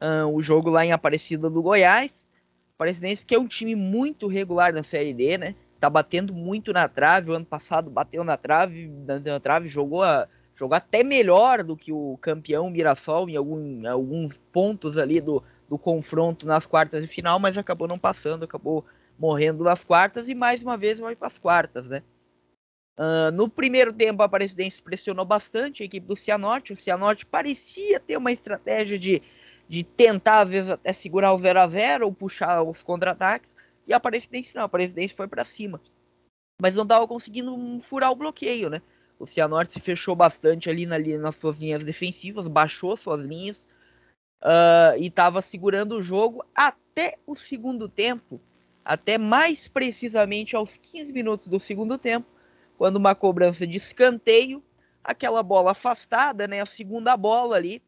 Uh, 0.01 0.27
o 0.33 0.41
jogo 0.41 0.69
lá 0.69 0.83
em 0.83 0.91
Aparecida 0.91 1.49
do 1.49 1.61
Goiás. 1.61 2.27
Aparecidense 2.75 3.23
que 3.23 3.35
é 3.35 3.39
um 3.39 3.47
time 3.47 3.75
muito 3.75 4.27
regular 4.27 4.73
na 4.73 4.81
Série 4.81 5.13
D, 5.13 5.37
né? 5.37 5.55
Tá 5.79 5.87
batendo 5.87 6.33
muito 6.33 6.73
na 6.73 6.87
trave. 6.87 7.29
O 7.29 7.35
ano 7.35 7.45
passado 7.45 7.91
bateu 7.91 8.23
na 8.23 8.37
trave, 8.37 8.87
na 8.87 9.39
trave 9.39 9.67
jogou, 9.67 10.01
a, 10.01 10.27
jogou 10.55 10.75
até 10.75 11.03
melhor 11.03 11.63
do 11.63 11.77
que 11.77 11.93
o 11.93 12.17
campeão 12.19 12.71
Mirassol 12.71 13.29
em 13.29 13.35
algum, 13.35 13.87
alguns 13.87 14.35
pontos 14.51 14.97
ali 14.97 15.21
do, 15.21 15.43
do 15.69 15.77
confronto 15.77 16.47
nas 16.47 16.65
quartas 16.65 17.01
de 17.01 17.07
final, 17.07 17.39
mas 17.39 17.55
acabou 17.55 17.87
não 17.87 17.99
passando, 17.99 18.45
acabou 18.45 18.83
morrendo 19.19 19.63
nas 19.63 19.83
quartas 19.83 20.27
e 20.27 20.33
mais 20.33 20.63
uma 20.63 20.75
vez 20.75 20.97
vai 20.97 21.15
para 21.15 21.27
as 21.27 21.37
quartas, 21.37 21.87
né? 21.87 22.01
Uh, 22.97 23.31
no 23.33 23.49
primeiro 23.49 23.93
tempo, 23.93 24.21
a 24.21 24.25
Aparecidense 24.25 24.81
pressionou 24.81 25.25
bastante 25.25 25.81
a 25.81 25.85
equipe 25.85 26.05
do 26.05 26.15
Cianorte. 26.15 26.73
O 26.73 26.77
Cianorte 26.77 27.25
parecia 27.25 27.99
ter 27.99 28.17
uma 28.17 28.31
estratégia 28.31 28.99
de, 28.99 29.21
de 29.67 29.83
tentar, 29.83 30.41
às 30.41 30.49
vezes, 30.49 30.69
até 30.69 30.93
segurar 30.93 31.33
o 31.33 31.37
0 31.37 31.59
a 31.59 31.67
0 31.67 32.05
ou 32.05 32.13
puxar 32.13 32.61
os 32.61 32.83
contra-ataques. 32.83 33.55
E 33.87 33.93
a 33.93 33.97
Aparecidense 33.97 34.53
não, 34.53 34.63
a 34.63 34.65
Aparecidense 34.65 35.13
foi 35.13 35.27
para 35.27 35.45
cima. 35.45 35.81
Mas 36.61 36.75
não 36.75 36.83
estava 36.83 37.07
conseguindo 37.07 37.79
furar 37.81 38.11
o 38.11 38.15
bloqueio, 38.15 38.69
né? 38.69 38.81
O 39.17 39.25
Cianorte 39.25 39.73
se 39.73 39.79
fechou 39.79 40.15
bastante 40.15 40.69
ali 40.69 40.85
na, 40.85 40.97
nas 40.97 41.35
suas 41.35 41.59
linhas 41.59 41.83
defensivas, 41.83 42.47
baixou 42.47 42.95
suas 42.97 43.23
linhas 43.23 43.67
uh, 44.43 44.97
e 44.97 45.07
estava 45.07 45.41
segurando 45.41 45.97
o 45.97 46.01
jogo 46.01 46.43
até 46.55 47.17
o 47.25 47.35
segundo 47.35 47.87
tempo. 47.87 48.41
Até 48.83 49.17
mais 49.17 49.67
precisamente 49.67 50.55
aos 50.55 50.75
15 50.77 51.13
minutos 51.13 51.47
do 51.47 51.59
segundo 51.59 51.97
tempo 51.97 52.27
quando 52.81 52.95
uma 52.95 53.13
cobrança 53.13 53.67
de 53.67 53.77
escanteio, 53.77 54.63
aquela 55.03 55.43
bola 55.43 55.69
afastada, 55.69 56.47
né, 56.47 56.61
a 56.61 56.65
segunda 56.65 57.15
bola 57.15 57.55
ali, 57.55 57.79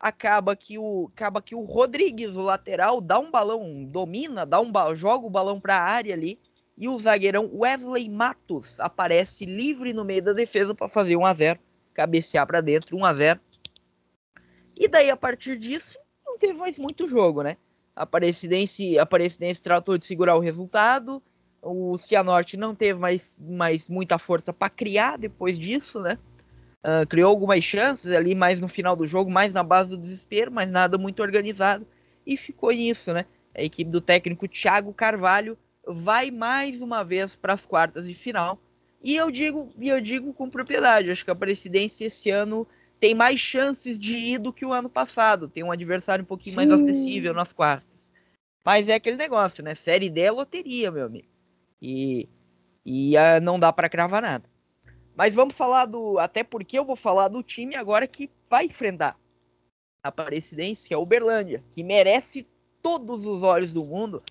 acaba 0.00 0.56
que 0.56 0.76
o 0.76 1.08
acaba 1.14 1.40
que 1.40 1.54
o 1.54 1.60
Rodrigues, 1.60 2.34
o 2.34 2.42
lateral, 2.42 3.00
dá 3.00 3.20
um 3.20 3.30
balão, 3.30 3.84
domina, 3.84 4.44
dá 4.44 4.60
um 4.60 4.72
joga 4.96 5.24
o 5.24 5.30
balão 5.30 5.60
para 5.60 5.76
a 5.76 5.80
área 5.80 6.12
ali 6.12 6.40
e 6.76 6.88
o 6.88 6.98
zagueirão 6.98 7.48
Wesley 7.54 8.08
Matos 8.10 8.80
aparece 8.80 9.44
livre 9.44 9.92
no 9.92 10.04
meio 10.04 10.24
da 10.24 10.32
defesa 10.32 10.74
para 10.74 10.88
fazer 10.88 11.16
1 11.16 11.24
a 11.24 11.32
0, 11.32 11.60
cabecear 11.94 12.44
para 12.48 12.60
dentro, 12.60 12.96
1 12.96 13.04
a 13.04 13.14
0. 13.14 13.40
E 14.76 14.88
daí 14.88 15.08
a 15.08 15.16
partir 15.16 15.56
disso 15.56 16.00
não 16.26 16.36
teve 16.36 16.54
mais 16.54 16.76
muito 16.76 17.06
jogo, 17.06 17.44
né? 17.44 17.56
A 17.94 18.02
Aparecidense, 18.02 18.98
Aparecidense 18.98 19.62
tratou 19.62 19.96
de 19.96 20.04
segurar 20.04 20.34
o 20.34 20.40
resultado, 20.40 21.22
o 21.66 21.98
Cianorte 21.98 22.56
não 22.56 22.74
teve 22.74 22.98
mais, 22.98 23.42
mais 23.46 23.88
muita 23.88 24.18
força 24.18 24.52
para 24.52 24.70
criar 24.70 25.18
depois 25.18 25.58
disso, 25.58 26.00
né? 26.00 26.18
Uh, 26.84 27.06
criou 27.08 27.30
algumas 27.30 27.64
chances 27.64 28.12
ali 28.12 28.34
mais 28.34 28.60
no 28.60 28.68
final 28.68 28.94
do 28.94 29.06
jogo, 29.06 29.30
mais 29.30 29.52
na 29.52 29.62
base 29.62 29.90
do 29.90 29.96
desespero, 29.96 30.52
mas 30.52 30.70
nada 30.70 30.96
muito 30.96 31.20
organizado. 31.20 31.86
E 32.24 32.36
ficou 32.36 32.70
nisso, 32.70 33.12
né? 33.12 33.26
A 33.54 33.62
equipe 33.62 33.90
do 33.90 34.00
técnico 34.00 34.46
Thiago 34.46 34.92
Carvalho 34.92 35.58
vai 35.86 36.30
mais 36.30 36.80
uma 36.80 37.02
vez 37.02 37.34
para 37.34 37.54
as 37.54 37.66
quartas 37.66 38.06
de 38.06 38.14
final. 38.14 38.58
E 39.02 39.16
eu 39.16 39.30
digo, 39.30 39.72
e 39.78 39.88
eu 39.88 40.00
digo 40.00 40.32
com 40.32 40.48
propriedade, 40.48 41.10
acho 41.10 41.24
que 41.24 41.30
a 41.30 41.34
presidência 41.34 42.06
esse 42.06 42.30
ano 42.30 42.66
tem 42.98 43.14
mais 43.14 43.38
chances 43.40 43.98
de 43.98 44.14
ir 44.14 44.38
do 44.38 44.52
que 44.52 44.64
o 44.64 44.72
ano 44.72 44.88
passado. 44.88 45.48
Tem 45.48 45.62
um 45.62 45.72
adversário 45.72 46.22
um 46.22 46.26
pouquinho 46.26 46.52
Sim. 46.52 46.56
mais 46.56 46.70
acessível 46.70 47.34
nas 47.34 47.52
quartas. 47.52 48.12
Mas 48.64 48.88
é 48.88 48.94
aquele 48.94 49.16
negócio, 49.16 49.62
né? 49.62 49.74
Série 49.74 50.10
D 50.10 50.22
é 50.22 50.30
loteria, 50.30 50.90
meu 50.90 51.06
amigo. 51.06 51.35
E, 51.80 52.28
e 52.84 53.16
uh, 53.16 53.40
não 53.42 53.58
dá 53.58 53.72
para 53.72 53.88
cravar 53.88 54.22
nada. 54.22 54.48
Mas 55.16 55.34
vamos 55.34 55.54
falar 55.54 55.86
do. 55.86 56.18
Até 56.18 56.44
porque 56.44 56.78
eu 56.78 56.84
vou 56.84 56.96
falar 56.96 57.28
do 57.28 57.42
time 57.42 57.74
agora 57.74 58.06
que 58.06 58.30
vai 58.50 58.66
enfrentar 58.66 59.18
a 60.02 60.08
Aparecidense, 60.08 60.86
que 60.86 60.94
é 60.94 60.96
o 60.96 61.02
Uberlândia, 61.02 61.64
que 61.72 61.82
merece 61.82 62.46
todos 62.82 63.24
os 63.26 63.42
olhos 63.42 63.72
do 63.72 63.84
mundo, 63.84 64.22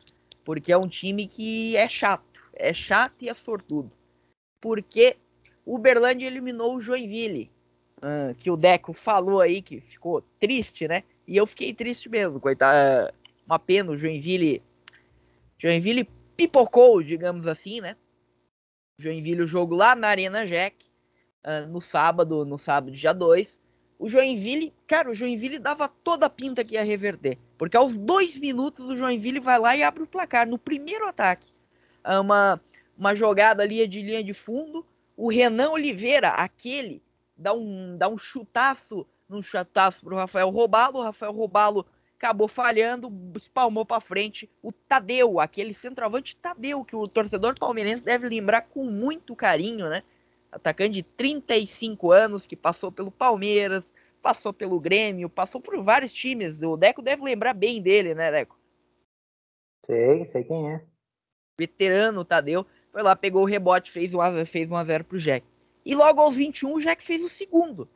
porque 0.44 0.72
é 0.72 0.78
um 0.78 0.88
time 0.88 1.28
que 1.28 1.76
é 1.76 1.90
chato. 1.90 2.24
É 2.54 2.74
chato 2.74 3.16
e 3.22 3.30
é 3.30 3.34
sortudo. 3.34 3.92
Porque 4.62 5.18
o 5.66 5.76
Uberlândia 5.76 6.28
eliminou 6.28 6.76
o 6.76 6.82
Joinville. 6.82 7.52
Uh, 7.98 8.36
que 8.36 8.52
o 8.52 8.58
Deco 8.58 8.94
falou 8.94 9.42
aí 9.42 9.62
que 9.62 9.80
ficou 9.82 10.22
triste, 10.40 10.88
né? 10.88 11.04
E 11.28 11.36
eu 11.36 11.48
fiquei 11.48 11.74
triste 11.74 12.08
mesmo, 12.08 12.40
coitado. 12.40 13.12
Uma 13.46 13.58
pena 13.58 13.92
o 13.92 13.98
Joinville. 13.98 14.62
Joinville 15.58 16.08
pipocou, 16.36 17.02
digamos 17.02 17.48
assim, 17.48 17.82
né? 17.82 17.96
Joinville, 18.98 19.44
o 19.44 19.48
jogo 19.48 19.76
lá 19.76 19.96
na 19.96 20.08
Arena 20.08 20.46
Jack, 20.46 20.86
uh, 21.46 21.68
no 21.68 21.82
sábado, 21.82 22.46
no 22.46 22.58
sábado, 22.58 22.92
dia 22.92 23.14
2. 23.14 23.62
O 23.98 24.10
Joinville, 24.10 24.74
cara, 24.88 25.10
o 25.10 25.14
Joinville 25.14 25.60
dava 25.60 25.88
toda 25.88 26.26
a 26.26 26.30
pinta 26.30 26.64
que 26.64 26.76
ia 26.76 26.84
reverter. 26.84 27.38
Porque 27.58 27.78
aos 27.78 27.98
dois 27.98 28.38
minutos 28.38 28.86
o 28.86 28.96
Joinville 28.96 29.40
vai 29.40 29.58
lá 29.58 29.76
e 29.76 29.84
abre 29.84 30.04
o 30.04 30.08
placar 30.08 30.48
no 30.48 30.58
primeiro 30.58 31.08
ataque. 31.08 31.52
uma, 32.04 32.62
uma 32.98 33.16
jogada 33.16 33.64
ali 33.64 33.88
de 33.88 34.02
linha 34.02 34.24
de 34.24 34.34
fundo. 34.34 34.86
O 35.16 35.30
Renan 35.30 35.70
Oliveira, 35.70 36.30
aquele, 36.30 37.02
dá 37.38 37.54
um, 37.54 37.98
dá 37.98 38.10
um 38.10 38.18
chutaço, 38.18 39.08
um 39.30 39.42
chutaço 39.42 40.02
pro 40.04 40.18
Rafael 40.18 40.50
Robalo. 40.50 41.00
O 41.00 41.04
Rafael 41.04 41.32
Robalo 41.32 41.86
acabou 42.26 42.48
falhando, 42.48 43.12
espalmou 43.36 43.86
para 43.86 44.02
frente. 44.02 44.50
O 44.64 44.72
Tadeu, 44.72 45.40
aquele 45.40 45.74
centroavante 45.74 46.36
Tadeu, 46.36 46.84
que 46.84 46.96
o 46.96 47.08
torcedor 47.08 47.58
palmeirense 47.58 48.04
deve 48.04 48.28
lembrar 48.28 48.62
com 48.62 48.84
muito 48.84 49.36
carinho, 49.36 49.88
né? 49.88 50.02
Atacante 50.52 50.94
de 50.94 51.04
35 51.04 52.12
anos, 52.12 52.48
que 52.48 52.56
passou 52.56 52.92
pelo 52.92 53.12
Palmeiras, 53.12 53.94
passou 54.24 54.52
pelo 54.52 54.80
Grêmio, 54.80 55.30
passou 55.30 55.62
por 55.62 55.82
vários 55.84 56.12
times. 56.12 56.64
O 56.64 56.76
Deco 56.76 57.02
deve 57.02 57.24
lembrar 57.24 57.54
bem 57.54 57.80
dele, 57.80 58.16
né, 58.16 58.32
Deco? 58.32 58.58
Sei, 59.86 60.26
sei 60.26 60.44
quem 60.44 60.72
é. 60.72 60.84
Veterano 61.60 62.26
Tadeu. 62.26 62.66
Foi 62.92 63.04
lá, 63.04 63.16
pegou 63.16 63.44
o 63.44 63.46
rebote, 63.46 63.92
fez 63.92 64.14
1x0 64.14 64.46
fez 64.46 64.72
um 64.72 64.76
a 64.76 64.84
0 64.84 65.04
pro 65.04 65.20
Jack. 65.20 65.46
E 65.86 65.94
logo 65.94 66.20
aos 66.20 66.36
21, 66.36 66.74
o 66.74 66.82
Jack 66.82 67.04
fez 67.04 67.24
o 67.24 67.30
segundo. 67.30 67.88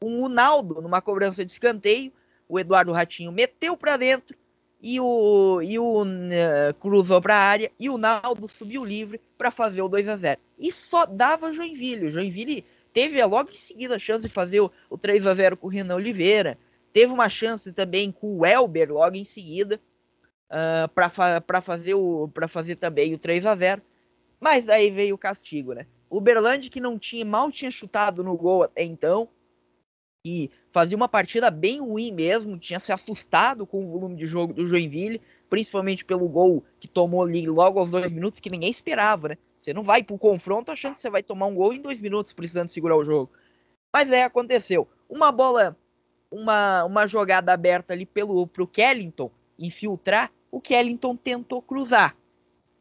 Com 0.00 0.22
o 0.22 0.28
Naldo, 0.28 0.82
numa 0.82 1.00
cobrança 1.00 1.44
de 1.44 1.52
escanteio, 1.52 2.12
o 2.48 2.58
Eduardo 2.58 2.92
Ratinho 2.92 3.32
meteu 3.32 3.76
para 3.76 3.96
dentro 3.96 4.36
e 4.80 5.00
o, 5.00 5.60
e 5.62 5.78
o 5.78 6.02
uh, 6.02 6.74
cruzou 6.78 7.20
para 7.20 7.34
a 7.34 7.40
área 7.40 7.72
e 7.78 7.88
o 7.88 7.98
Naldo 7.98 8.48
subiu 8.48 8.84
livre 8.84 9.20
para 9.36 9.50
fazer 9.50 9.82
o 9.82 9.88
2 9.88 10.08
a 10.08 10.16
0 10.16 10.40
E 10.58 10.70
só 10.70 11.06
dava 11.06 11.52
Joinville. 11.52 12.06
O 12.06 12.10
Joinville 12.10 12.64
teve 12.92 13.24
logo 13.24 13.50
em 13.50 13.56
seguida 13.56 13.96
a 13.96 13.98
chance 13.98 14.26
de 14.26 14.32
fazer 14.32 14.60
o, 14.60 14.70
o 14.90 14.98
3 14.98 15.26
a 15.26 15.34
0 15.34 15.56
com 15.56 15.66
o 15.66 15.70
Renan 15.70 15.96
Oliveira. 15.96 16.58
Teve 16.92 17.12
uma 17.12 17.28
chance 17.28 17.72
também 17.72 18.12
com 18.12 18.38
o 18.38 18.46
Elber 18.46 18.92
logo 18.92 19.16
em 19.16 19.24
seguida 19.24 19.80
uh, 20.50 20.88
para 20.88 21.60
fazer 21.60 21.94
o 21.94 22.30
fazer 22.48 22.76
também 22.76 23.12
o 23.14 23.18
3 23.18 23.44
a 23.46 23.56
0 23.56 23.82
Mas 24.38 24.64
daí 24.64 24.90
veio 24.90 25.14
o 25.14 25.18
castigo, 25.18 25.72
né? 25.72 25.86
O 26.08 26.20
Berlande 26.20 26.70
que 26.70 26.80
não 26.80 26.98
tinha 26.98 27.24
mal 27.24 27.50
tinha 27.50 27.70
chutado 27.70 28.22
no 28.22 28.36
gol 28.36 28.62
até 28.62 28.84
então 28.84 29.28
e 30.26 30.50
fazia 30.72 30.96
uma 30.96 31.08
partida 31.08 31.52
bem 31.52 31.78
ruim 31.78 32.10
mesmo, 32.10 32.58
tinha 32.58 32.80
se 32.80 32.90
assustado 32.90 33.64
com 33.64 33.84
o 33.84 33.92
volume 33.92 34.16
de 34.16 34.26
jogo 34.26 34.52
do 34.52 34.66
Joinville, 34.66 35.22
principalmente 35.48 36.04
pelo 36.04 36.28
gol 36.28 36.64
que 36.80 36.88
tomou 36.88 37.22
ali 37.22 37.46
logo 37.46 37.78
aos 37.78 37.92
dois 37.92 38.10
minutos, 38.10 38.40
que 38.40 38.50
ninguém 38.50 38.68
esperava, 38.68 39.28
né? 39.28 39.38
Você 39.62 39.72
não 39.72 39.84
vai 39.84 40.02
pro 40.02 40.18
confronto 40.18 40.72
achando 40.72 40.94
que 40.94 41.00
você 41.00 41.08
vai 41.08 41.22
tomar 41.22 41.46
um 41.46 41.54
gol 41.54 41.72
em 41.72 41.80
dois 41.80 42.00
minutos 42.00 42.32
precisando 42.32 42.70
segurar 42.70 42.96
o 42.96 43.04
jogo. 43.04 43.30
Mas 43.92 44.10
é, 44.10 44.24
aconteceu. 44.24 44.88
Uma 45.08 45.30
bola, 45.30 45.76
uma, 46.28 46.84
uma 46.84 47.06
jogada 47.06 47.52
aberta 47.52 47.92
ali 47.92 48.04
pelo, 48.04 48.48
pro 48.48 48.66
Kellington 48.66 49.30
infiltrar, 49.56 50.32
o 50.50 50.60
Kellington 50.60 51.14
tentou 51.14 51.62
cruzar. 51.62 52.16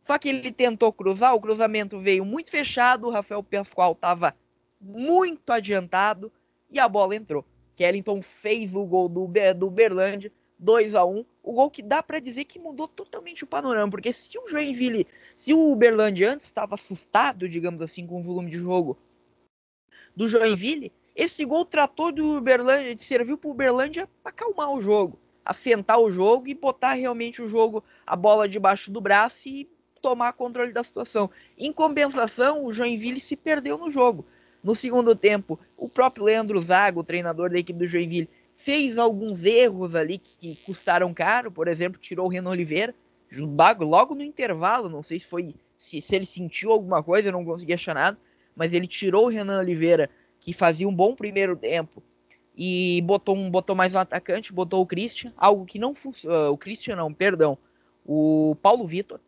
Só 0.03 0.17
que 0.17 0.29
ele 0.29 0.51
tentou 0.51 0.91
cruzar, 0.91 1.35
o 1.35 1.41
cruzamento 1.41 1.99
veio 1.99 2.25
muito 2.25 2.49
fechado, 2.49 3.07
o 3.07 3.11
Rafael 3.11 3.43
Pascoal 3.43 3.91
estava 3.91 4.35
muito 4.81 5.51
adiantado, 5.51 6.31
e 6.75 6.79
a 6.79 6.87
bola 6.87 7.15
entrou. 7.15 7.45
Kellington 7.75 8.21
fez 8.21 8.73
o 8.73 8.85
gol 8.85 9.09
do, 9.09 9.27
do 9.55 9.69
Berlândia, 9.69 10.31
2 10.57 10.95
a 10.95 11.05
1 11.05 11.25
O 11.43 11.53
gol 11.53 11.69
que 11.69 11.81
dá 11.81 12.01
para 12.01 12.19
dizer 12.19 12.45
que 12.45 12.59
mudou 12.59 12.87
totalmente 12.87 13.43
o 13.43 13.47
panorama, 13.47 13.91
porque 13.91 14.13
se 14.13 14.37
o 14.37 14.47
Joinville, 14.47 15.07
se 15.35 15.53
o 15.53 15.71
Uberlândia 15.71 16.31
antes 16.31 16.45
estava 16.45 16.75
assustado, 16.75 17.49
digamos 17.49 17.81
assim, 17.81 18.05
com 18.05 18.19
o 18.19 18.23
volume 18.23 18.51
de 18.51 18.57
jogo 18.57 18.97
do 20.15 20.27
Joinville, 20.27 20.93
esse 21.15 21.43
gol 21.45 21.65
tratou 21.65 22.11
do 22.11 22.37
Uberlândia, 22.37 22.97
serviu 22.97 23.37
para 23.37 23.47
o 23.47 23.51
Uberlândia 23.51 24.09
acalmar 24.23 24.71
o 24.71 24.81
jogo, 24.81 25.19
assentar 25.43 25.99
o 25.99 26.11
jogo 26.11 26.47
e 26.47 26.53
botar 26.53 26.93
realmente 26.93 27.41
o 27.41 27.47
jogo, 27.47 27.83
a 28.05 28.15
bola 28.15 28.47
debaixo 28.47 28.91
do 28.91 29.01
braço 29.01 29.47
e 29.47 29.69
tomar 30.01 30.33
controle 30.33 30.71
da 30.71 30.83
situação. 30.83 31.29
Em 31.57 31.73
compensação, 31.73 32.63
o 32.63 32.71
Joinville 32.71 33.19
se 33.19 33.35
perdeu 33.35 33.77
no 33.77 33.89
jogo. 33.89 34.25
No 34.65 34.73
segundo 34.73 35.15
tempo, 35.15 35.59
o 35.77 35.87
próprio 35.87 36.25
Leandro 36.25 36.59
Zago, 36.59 37.03
treinador 37.03 37.51
da 37.51 37.59
equipe 37.59 37.77
do 37.77 37.85
Joinville, 37.85 38.27
fez 38.57 38.97
alguns 38.97 39.45
erros 39.45 39.93
ali 39.93 40.17
que 40.17 40.55
custaram 40.65 41.13
caro. 41.13 41.51
Por 41.51 41.67
exemplo, 41.67 41.99
tirou 42.01 42.25
o 42.25 42.29
Renan 42.29 42.49
Oliveira 42.49 42.95
logo 43.81 44.15
no 44.15 44.23
intervalo. 44.23 44.89
Não 44.89 45.03
sei 45.03 45.19
se 45.19 45.27
foi 45.27 45.53
se, 45.77 46.01
se 46.01 46.15
ele 46.15 46.25
sentiu 46.25 46.71
alguma 46.71 47.03
coisa, 47.03 47.27
eu 47.27 47.33
não 47.33 47.45
consegui 47.45 47.73
achar 47.73 47.93
nada. 47.93 48.17
Mas 48.55 48.73
ele 48.73 48.87
tirou 48.87 49.25
o 49.25 49.29
Renan 49.29 49.59
Oliveira, 49.59 50.09
que 50.39 50.51
fazia 50.51 50.89
um 50.89 50.95
bom 50.95 51.13
primeiro 51.13 51.55
tempo, 51.55 52.01
e 52.57 53.03
botou 53.03 53.35
um 53.35 53.51
botou 53.51 53.75
mais 53.75 53.93
um 53.93 53.99
atacante, 53.99 54.51
botou 54.51 54.81
o 54.81 54.87
Christian, 54.87 55.31
algo 55.37 55.63
que 55.63 55.77
não 55.77 55.93
funcionou. 55.93 56.49
Uh, 56.49 56.53
o 56.53 56.57
Christian 56.57 56.95
não, 56.95 57.13
perdão, 57.13 57.55
o 58.03 58.57
Paulo 58.63 58.87
Vitor, 58.87 59.19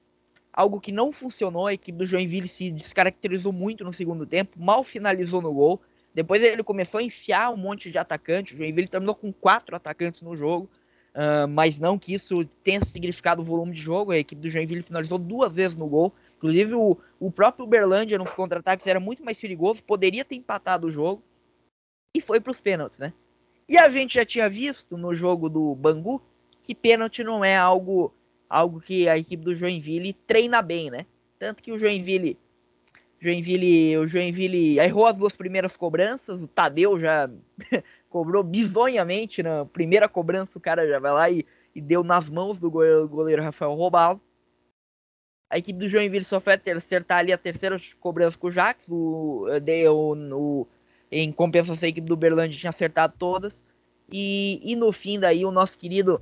algo 0.58 0.82
que 0.82 0.92
não 0.92 1.12
funcionou. 1.12 1.68
A 1.68 1.74
equipe 1.74 1.96
do 1.96 2.06
Joinville 2.06 2.48
se 2.48 2.72
descaracterizou 2.72 3.54
muito 3.54 3.84
no 3.84 3.94
segundo 3.94 4.26
tempo, 4.26 4.60
mal 4.60 4.84
finalizou 4.84 5.40
no 5.40 5.54
gol. 5.54 5.80
Depois 6.16 6.42
ele 6.42 6.64
começou 6.64 7.00
a 7.00 7.04
enfiar 7.04 7.54
um 7.54 7.58
monte 7.58 7.92
de 7.92 7.98
atacantes. 8.00 8.56
O 8.56 8.58
Joinville 8.58 8.88
terminou 8.88 9.14
com 9.14 9.32
quatro 9.32 9.76
atacantes 9.76 10.24
no 10.24 10.36
jogo, 10.36 10.68
uh, 11.14 11.48
mas 11.48 11.80
não 11.80 12.00
que 12.00 12.12
isso 12.12 12.44
tenha 12.64 12.84
significado 12.84 13.44
o 13.44 13.46
volume 13.46 13.72
de 13.72 13.80
jogo. 13.80 14.12
A 14.12 14.18
equipe 14.18 14.42
do 14.42 14.50
Joinville 14.50 14.82
finalizou 14.82 15.20
duas 15.20 15.54
vezes 15.54 15.78
no 15.78 15.86
gol. 15.88 16.12
Inclusive, 16.38 16.74
o, 16.74 16.98
o 17.20 17.32
próprio 17.32 17.66
Uberlândia 17.66 18.18
nos 18.18 18.32
contra-ataques 18.32 18.88
era 18.88 19.00
muito 19.00 19.24
mais 19.24 19.40
perigoso, 19.40 19.84
poderia 19.84 20.26
ter 20.26 20.36
empatado 20.36 20.88
o 20.88 20.92
jogo 20.92 21.22
e 22.16 22.22
foi 22.22 22.40
para 22.40 22.52
os 22.52 22.60
pênaltis, 22.60 22.98
né? 22.98 23.14
E 23.70 23.78
a 23.78 23.88
gente 23.90 24.16
já 24.16 24.26
tinha 24.26 24.50
visto 24.50 24.98
no 24.98 25.14
jogo 25.14 25.50
do 25.50 25.76
Bangu 25.76 26.20
que 26.64 26.74
pênalti 26.74 27.24
não 27.24 27.46
é 27.46 27.56
algo 27.56 28.14
algo 28.50 28.80
que 28.80 29.08
a 29.08 29.18
equipe 29.18 29.44
do 29.44 29.56
Joinville 29.56 30.14
treina 30.14 30.62
bem, 30.62 30.90
né? 30.90 31.06
Tanto 31.40 31.62
que 31.62 31.72
o 31.72 31.78
Joinville, 31.78 32.38
Joinville, 33.20 33.98
o 33.98 34.08
Joinville 34.08 34.80
errou 34.80 35.06
as 35.06 35.16
duas 35.16 35.36
primeiras 35.36 35.76
cobranças, 35.76 36.42
o 36.42 36.48
Tadeu 36.48 37.00
já 37.00 37.30
cobrou 38.10 38.44
bizonhamente 38.44 39.44
na 39.44 39.66
primeira 39.66 40.08
cobrança, 40.08 40.58
o 40.58 40.62
cara 40.62 40.88
já 40.88 41.00
vai 41.00 41.12
lá 41.12 41.30
e, 41.30 41.46
e 41.76 41.82
deu 41.82 42.04
nas 42.04 42.30
mãos 42.30 42.60
do 42.60 42.70
goleiro, 42.70 43.08
goleiro 43.08 43.44
Rafael 43.44 43.74
Robalo. 43.74 44.22
A 45.50 45.58
equipe 45.58 45.80
do 45.80 45.88
Joinville 45.88 46.26
só 46.26 46.42
foi 46.42 46.54
acertar 46.76 47.20
ali 47.20 47.32
a 47.32 47.38
terceira 47.38 47.78
cobrança 48.00 48.38
com 48.38 48.48
o 48.48 48.52
Jax, 48.52 48.86
o, 48.90 49.46
deu, 49.62 49.96
o, 49.96 50.68
em 51.10 51.32
compensação 51.32 51.86
a 51.86 51.90
equipe 51.90 52.08
do 52.08 52.18
Berlândia 52.18 52.60
tinha 52.60 52.70
acertado 52.70 53.14
todas. 53.18 53.64
E, 54.12 54.62
e 54.64 54.76
no 54.76 54.92
fim 54.92 55.20
daí 55.20 55.46
o 55.46 55.52
nosso 55.52 55.78
querido 55.78 56.22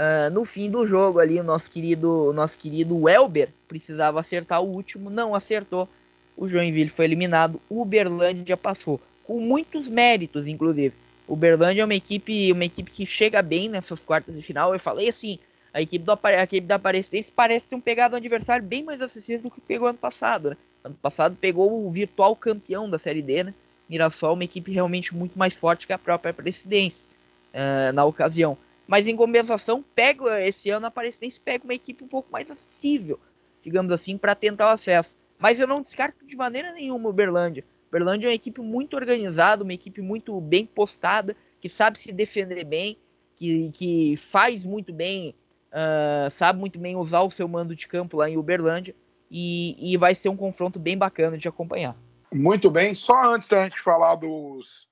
Uh, 0.00 0.30
no 0.32 0.46
fim 0.46 0.70
do 0.70 0.86
jogo 0.86 1.18
ali, 1.18 1.38
o 1.38 1.44
nosso 1.44 1.70
querido, 1.70 2.30
o 2.30 2.32
nosso 2.32 2.56
querido 2.56 2.96
Welber 2.96 3.50
precisava 3.68 4.18
acertar 4.18 4.62
o 4.62 4.66
último, 4.66 5.10
não 5.10 5.34
acertou. 5.34 5.86
O 6.34 6.48
Joinville 6.48 6.88
foi 6.88 7.04
eliminado, 7.04 7.60
o 7.68 7.82
Uberlândia 7.82 8.56
passou, 8.56 8.98
com 9.24 9.38
muitos 9.38 9.86
méritos, 9.88 10.48
inclusive. 10.48 10.94
O 11.28 11.34
Uberlândia 11.34 11.82
é 11.82 11.84
uma 11.84 11.94
equipe, 11.94 12.50
uma 12.50 12.64
equipe 12.64 12.90
que 12.90 13.04
chega 13.04 13.42
bem 13.42 13.68
nessas 13.68 14.02
quartas 14.02 14.34
de 14.34 14.40
final. 14.40 14.72
Eu 14.72 14.80
falei 14.80 15.10
assim, 15.10 15.38
a 15.70 15.82
equipe, 15.82 16.02
do, 16.02 16.18
a 16.22 16.42
equipe 16.42 16.66
da 16.66 16.76
Aparecidense 16.76 17.30
parece 17.30 17.68
ter 17.68 17.76
um 17.76 17.80
pegado 17.80 18.14
um 18.14 18.16
adversário 18.16 18.64
bem 18.64 18.82
mais 18.82 19.02
acessível 19.02 19.42
do 19.42 19.50
que 19.50 19.60
pegou 19.60 19.86
ano 19.86 19.98
passado. 19.98 20.48
Né? 20.48 20.56
Ano 20.82 20.96
passado 21.02 21.36
pegou 21.38 21.86
o 21.86 21.90
virtual 21.90 22.34
campeão 22.34 22.88
da 22.88 22.98
Série 22.98 23.20
D, 23.20 23.44
né? 23.44 23.54
Mirassol, 23.86 24.32
uma 24.32 24.44
equipe 24.44 24.72
realmente 24.72 25.14
muito 25.14 25.38
mais 25.38 25.58
forte 25.58 25.86
que 25.86 25.92
a 25.92 25.98
própria 25.98 26.30
Aparecidense 26.30 27.06
uh, 27.52 27.92
na 27.92 28.02
ocasião. 28.06 28.56
Mas 28.90 29.06
em 29.06 29.14
compensação, 29.14 29.84
pega 29.94 30.44
esse 30.44 30.68
ano 30.68 30.84
a 30.84 30.88
Aparecidense 30.88 31.38
pega 31.38 31.62
uma 31.62 31.72
equipe 31.72 32.02
um 32.02 32.08
pouco 32.08 32.28
mais 32.32 32.50
acessível, 32.50 33.20
digamos 33.62 33.92
assim, 33.92 34.18
para 34.18 34.34
tentar 34.34 34.66
o 34.66 34.70
acesso. 34.70 35.16
Mas 35.38 35.60
eu 35.60 35.68
não 35.68 35.80
descarto 35.80 36.26
de 36.26 36.36
maneira 36.36 36.72
nenhuma 36.72 37.08
o 37.08 37.12
Berlândia. 37.12 37.64
O 37.88 37.92
Berlândia 37.92 38.26
é 38.26 38.30
uma 38.30 38.34
equipe 38.34 38.60
muito 38.60 38.96
organizada, 38.96 39.62
uma 39.62 39.72
equipe 39.72 40.02
muito 40.02 40.40
bem 40.40 40.66
postada, 40.66 41.36
que 41.60 41.68
sabe 41.68 42.00
se 42.00 42.10
defender 42.10 42.64
bem, 42.64 42.98
que, 43.36 43.70
que 43.70 44.16
faz 44.16 44.64
muito 44.64 44.92
bem, 44.92 45.36
uh, 45.68 46.28
sabe 46.32 46.58
muito 46.58 46.76
bem 46.76 46.96
usar 46.96 47.20
o 47.20 47.30
seu 47.30 47.46
mando 47.46 47.76
de 47.76 47.86
campo 47.86 48.16
lá 48.16 48.28
em 48.28 48.36
Uberlândia. 48.36 48.96
E, 49.30 49.76
e 49.78 49.96
vai 49.96 50.16
ser 50.16 50.30
um 50.30 50.36
confronto 50.36 50.80
bem 50.80 50.98
bacana 50.98 51.38
de 51.38 51.46
acompanhar. 51.46 51.96
Muito 52.34 52.68
bem. 52.68 52.96
Só 52.96 53.34
antes 53.34 53.48
da 53.48 53.62
gente 53.62 53.80
falar 53.80 54.16
dos, 54.16 54.88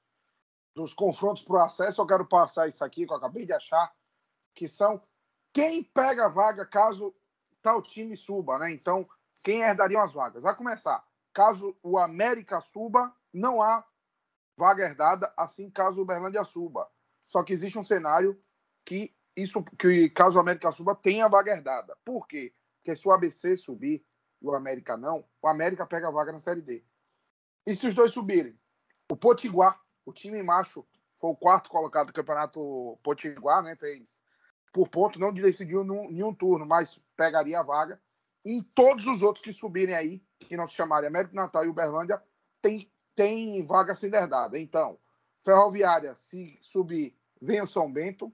dos 0.79 0.95
confrontos 0.95 1.43
para 1.43 1.57
o 1.57 1.65
acesso, 1.65 2.01
eu 2.01 2.07
quero 2.07 2.25
passar 2.25 2.69
isso 2.69 2.85
aqui 2.85 3.05
que 3.05 3.13
eu 3.13 3.17
acabei 3.17 3.45
de 3.45 3.53
achar, 3.53 3.93
que 4.55 4.69
são 4.69 5.03
quem 5.53 5.83
pega 5.83 6.27
a 6.27 6.29
vaga 6.29 6.65
caso 6.65 7.13
tal 7.61 7.83
time 7.83 8.17
suba, 8.17 8.61
né? 8.61 8.71
Então, 8.71 9.05
quem 9.43 9.63
herdariam 9.63 10.01
as 10.01 10.13
vagas? 10.13 10.45
A 10.45 10.55
começar, 10.55 11.05
caso 11.33 11.77
o 11.83 11.99
América 11.99 12.61
suba, 12.61 13.13
não 13.33 13.61
há 13.61 13.85
vaga 14.57 14.85
herdada, 14.85 15.33
assim 15.37 15.69
caso 15.69 15.99
o 15.99 16.03
Uberlândia 16.03 16.45
suba. 16.45 16.89
Só 17.27 17.43
que 17.43 17.53
existe 17.53 17.77
um 17.77 17.85
cenário 17.85 18.41
que 18.85 19.13
isso 19.35 19.65
que 19.77 20.09
caso 20.11 20.39
o 20.39 20.41
América 20.41 20.71
suba 20.71 20.95
tenha 20.95 21.27
vaga 21.27 21.51
herdada. 21.51 21.99
Por 22.05 22.29
quê? 22.29 22.55
Porque 22.77 22.95
se 22.95 23.09
o 23.09 23.11
ABC 23.11 23.57
subir 23.57 24.07
e 24.41 24.47
o 24.47 24.55
América 24.55 24.97
não, 24.97 25.25
o 25.43 25.49
América 25.49 25.85
pega 25.85 26.07
a 26.07 26.13
vaga 26.13 26.31
na 26.31 26.39
Série 26.39 26.63
D. 26.63 26.85
E 27.67 27.75
se 27.75 27.89
os 27.89 27.97
dois 27.97 28.13
subirem? 28.13 28.57
O 29.11 29.17
Potiguar 29.17 29.81
o 30.09 30.13
time 30.13 30.43
macho 30.43 30.87
foi 31.17 31.31
o 31.31 31.37
quarto 31.37 31.69
colocado 31.69 32.07
do 32.07 32.13
campeonato 32.13 32.99
Potiguar, 33.03 33.63
né? 33.63 33.77
Fez 33.77 34.23
por 34.73 34.89
ponto, 34.89 35.19
não 35.19 35.33
decidiu 35.33 35.83
em 35.83 36.13
nenhum 36.13 36.35
turno, 36.35 36.65
mas 36.65 37.01
pegaria 37.17 37.61
a 37.61 37.63
vaga. 37.63 38.01
em 38.45 38.63
todos 38.63 39.07
os 39.07 39.23
outros 39.23 39.45
que 39.45 39.53
subirem 39.53 39.95
aí, 39.95 40.23
que 40.39 40.57
não 40.57 40.67
se 40.67 40.75
chamarem 40.75 41.09
América 41.09 41.35
Natal 41.35 41.65
e 41.65 41.69
Uberlândia, 41.69 42.23
tem, 42.63 42.91
tem 43.15 43.63
vaga 43.65 43.95
sendo 43.95 44.15
herdada. 44.15 44.59
Então, 44.59 44.99
Ferroviária, 45.41 46.15
se 46.15 46.57
subir, 46.61 47.15
vem 47.43 47.61
o 47.61 47.67
São 47.67 47.93
Bento. 47.93 48.33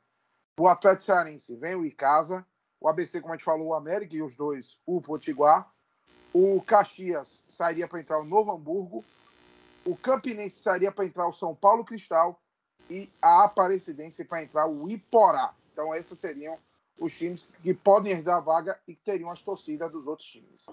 O 0.58 0.68
Atlético 0.68 1.04
Cearense 1.04 1.56
vem 1.56 1.74
o 1.74 1.84
Icasa. 1.84 2.46
O 2.80 2.88
ABC, 2.88 3.20
como 3.20 3.32
a 3.32 3.36
gente 3.36 3.44
falou, 3.44 3.68
o 3.68 3.74
América 3.74 4.14
e 4.14 4.22
os 4.22 4.36
dois, 4.36 4.78
o 4.86 5.00
Potiguar. 5.00 5.68
O 6.32 6.62
Caxias 6.62 7.42
sairia 7.48 7.88
para 7.88 8.00
entrar 8.00 8.20
o 8.20 8.24
Novo 8.24 8.52
Hamburgo. 8.52 9.04
O 9.84 9.96
Campinense 9.96 10.62
sairia 10.62 10.90
para 10.90 11.04
entrar 11.04 11.28
o 11.28 11.32
São 11.32 11.54
Paulo 11.54 11.84
Cristal. 11.84 12.40
E 12.88 13.08
a 13.20 13.44
Aparecidense 13.44 14.24
para 14.24 14.42
entrar 14.42 14.66
o 14.66 14.88
Iporá. 14.88 15.54
Então, 15.72 15.94
esses 15.94 16.18
seriam 16.18 16.58
os 16.98 17.16
times 17.16 17.48
que 17.62 17.72
podem 17.72 18.12
herdar 18.12 18.36
a 18.36 18.40
vaga 18.40 18.78
e 18.86 18.94
que 18.94 19.02
teriam 19.02 19.30
as 19.30 19.40
torcidas 19.40 19.90
dos 19.90 20.06
outros 20.06 20.28
times. 20.28 20.66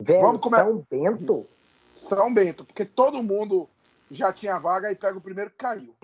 Velho, 0.00 0.20
Vamos 0.20 0.42
come... 0.42 0.56
São 0.56 0.86
Bento? 0.90 1.46
São 1.94 2.34
Bento, 2.34 2.64
porque 2.64 2.84
todo 2.84 3.22
mundo 3.22 3.68
já 4.10 4.32
tinha 4.32 4.58
vaga 4.58 4.90
e 4.90 4.96
pega 4.96 5.16
o 5.16 5.20
primeiro 5.20 5.50
que 5.50 5.56
caiu. 5.56 5.94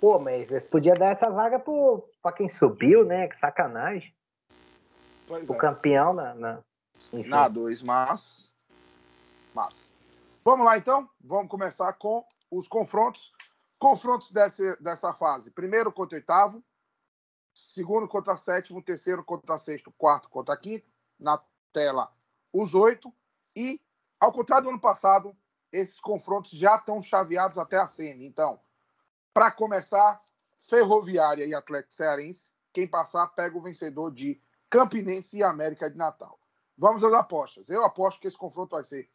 Pô, 0.00 0.18
mas 0.18 0.50
eles 0.50 0.66
podiam 0.66 0.96
dar 0.96 1.10
essa 1.10 1.30
vaga 1.30 1.60
pro, 1.60 2.02
pra 2.20 2.32
quem 2.32 2.48
subiu, 2.48 3.04
né? 3.04 3.28
Que 3.28 3.38
sacanagem. 3.38 4.12
Pois 5.28 5.48
o 5.48 5.54
é. 5.54 5.56
campeão 5.56 6.12
na. 6.12 6.34
Na, 6.34 6.62
na 7.12 7.48
dois, 7.48 7.82
mas. 7.82 8.52
Mas. 9.54 9.94
Vamos 10.44 10.66
lá 10.66 10.76
então? 10.76 11.08
Vamos 11.20 11.48
começar 11.48 11.92
com 11.94 12.26
os 12.50 12.66
confrontos. 12.66 13.32
Confrontos 13.78 14.30
desse, 14.32 14.76
dessa 14.80 15.14
fase. 15.14 15.50
Primeiro 15.50 15.92
contra 15.92 16.16
oitavo, 16.16 16.62
segundo 17.54 18.08
contra 18.08 18.36
sétimo, 18.36 18.82
terceiro 18.82 19.24
contra 19.24 19.56
sexto, 19.58 19.92
quarto 19.92 20.28
contra 20.28 20.56
quinto. 20.56 20.90
Na 21.18 21.40
tela, 21.72 22.12
os 22.52 22.74
oito. 22.74 23.12
E, 23.54 23.80
ao 24.18 24.32
contrário 24.32 24.64
do 24.64 24.70
ano 24.70 24.80
passado, 24.80 25.36
esses 25.70 26.00
confrontos 26.00 26.50
já 26.52 26.76
estão 26.76 27.00
chaveados 27.00 27.58
até 27.58 27.76
a 27.76 27.86
semi. 27.86 28.26
Então, 28.26 28.60
para 29.32 29.50
começar, 29.50 30.20
Ferroviária 30.56 31.44
e 31.44 31.54
Atlético 31.54 31.94
Cearense. 31.94 32.52
Quem 32.72 32.86
passar 32.86 33.28
pega 33.28 33.56
o 33.56 33.62
vencedor 33.62 34.10
de 34.10 34.40
Campinense 34.68 35.36
e 35.36 35.42
América 35.42 35.90
de 35.90 35.96
Natal. 35.96 36.38
Vamos 36.76 37.04
às 37.04 37.12
apostas. 37.12 37.68
Eu 37.68 37.84
aposto 37.84 38.20
que 38.20 38.26
esse 38.26 38.36
confronto 38.36 38.74
vai 38.74 38.82
ser 38.82 39.08